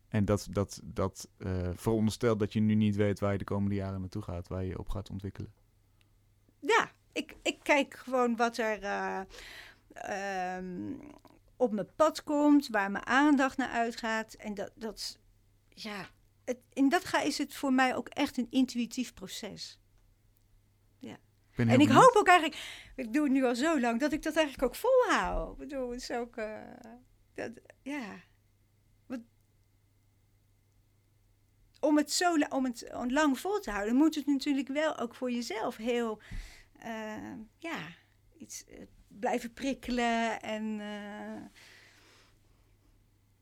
[0.08, 3.74] En dat, dat, dat eh, veronderstelt dat je nu niet weet waar je de komende
[3.74, 5.52] jaren naartoe gaat, waar je je op gaat ontwikkelen.
[6.58, 9.20] Ja, ik, ik kijk gewoon wat er eh,
[9.92, 10.92] ehm,
[11.56, 14.34] op mijn pad komt, waar mijn aandacht naar uitgaat.
[14.34, 15.18] En dat, dat
[15.68, 16.08] ja,
[16.44, 19.79] het, in dat ga is het voor mij ook echt een intuïtief proces.
[21.64, 22.04] Ben En ik benieuwd.
[22.04, 22.62] hoop ook eigenlijk,
[22.96, 25.52] ik doe het nu al zo lang, dat ik dat eigenlijk ook volhoud.
[25.52, 26.62] Ik bedoel, het is ook, eh,
[27.34, 27.50] dat,
[27.82, 28.20] ja.
[29.06, 29.20] Wat,
[31.80, 35.30] om het zo om het lang vol te houden, moet het natuurlijk wel ook voor
[35.30, 36.20] jezelf heel,
[36.78, 37.78] eh, ja,
[38.38, 40.80] iets eh, blijven prikkelen en.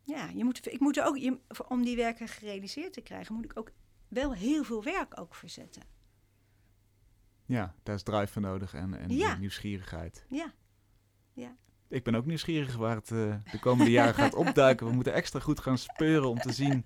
[0.02, 1.38] ja, je moet, ik moet er ook, je,
[1.68, 3.70] om die werken gerealiseerd te krijgen, moet ik ook
[4.08, 5.97] wel heel veel werk ook verzetten.
[7.48, 9.36] Ja, daar is drive voor nodig en, en Ja.
[9.36, 10.24] nieuwsgierigheid.
[10.28, 10.52] Ja.
[11.90, 14.86] Ik ben ook nieuwsgierig waar het eh, de komende jaren gaat opduiken.
[14.86, 16.84] We moeten extra goed gaan speuren om te zien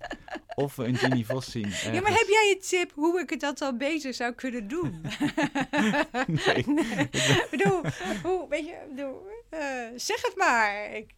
[0.55, 1.67] of we een Ginny Vos zien.
[1.69, 5.01] Ja, maar heb jij een tip hoe ik het dat dan beter zou kunnen doen?
[6.27, 6.55] Nee.
[6.55, 7.81] Ik bedoel,
[8.23, 9.59] hoe, weet je, bedoel, eh,
[9.95, 10.93] zeg het maar.
[10.95, 11.13] Ik,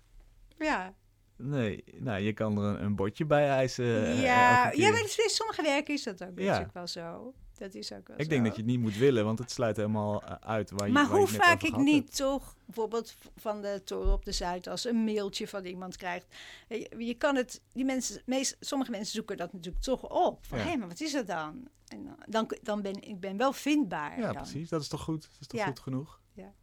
[0.58, 0.94] ja,
[1.38, 4.06] Nee, nou, je kan er een, een bordje bij eisen.
[4.06, 6.46] eh, ja, ja, maar sommige werken is dat ook Ja.
[6.46, 7.34] natuurlijk wel zo.
[7.58, 8.30] Dat is ook wel Ik zo.
[8.30, 10.94] denk dat je het niet moet willen, want het sluit helemaal eh, uit waar je
[10.94, 12.16] maar waar hoe vaak ik niet hebt.
[12.16, 16.26] toch bijvoorbeeld van de toren op de Zuidas een mailtje van iemand krijgt.
[16.68, 20.46] Je, je kan het, die mensen, meest, sommige mensen zoeken dat natuurlijk toch op.
[20.46, 20.64] Van, Ja.
[20.66, 21.68] hé, maar wat is dat dan?
[21.88, 24.20] En dan- dan, ben ik ben wel vindbaar.
[24.20, 24.36] Ja, dan.
[24.42, 24.70] precies.
[24.70, 25.22] Dat is toch goed?
[25.22, 25.66] Dat is toch Ja.
[25.66, 26.20] goed genoeg?
[26.34, 26.54] Ja.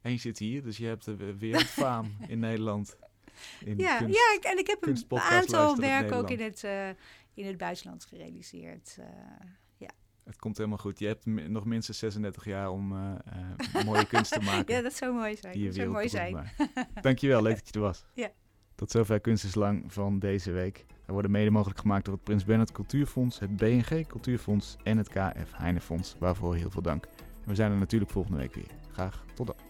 [0.00, 2.96] En je zit hier, dus je hebt de wereldfaam in Nederland.
[3.64, 4.14] In Ja, kunst.
[4.14, 6.88] ja ik- en ik heb een aantal werken ook in het, eh,
[7.34, 8.96] in het buitenland gerealiseerd.
[8.98, 9.06] eh.
[10.30, 10.98] Het komt helemaal goed.
[10.98, 13.12] Je hebt nog minstens 36 jaar om eh,
[13.74, 14.74] eh, mooie kunst te maken.
[14.74, 15.64] ja, dat zou mooi zijn.
[15.64, 16.52] Dat zou mooi zijn.
[17.02, 18.04] Dankjewel, leuk dat je er was.
[18.14, 18.30] Ja.
[18.74, 20.86] Tot zover Kunst is Lang van deze week.
[21.06, 25.08] We worden mede mogelijk gemaakt door het Prins Bernhard Cultuurfonds, het BNG Cultuurfonds en het
[25.08, 26.16] KF Heinefonds.
[26.18, 27.04] Waarvoor heel veel dank.
[27.42, 28.70] En we zijn er natuurlijk volgende week weer.
[28.92, 29.69] Graag tot dan.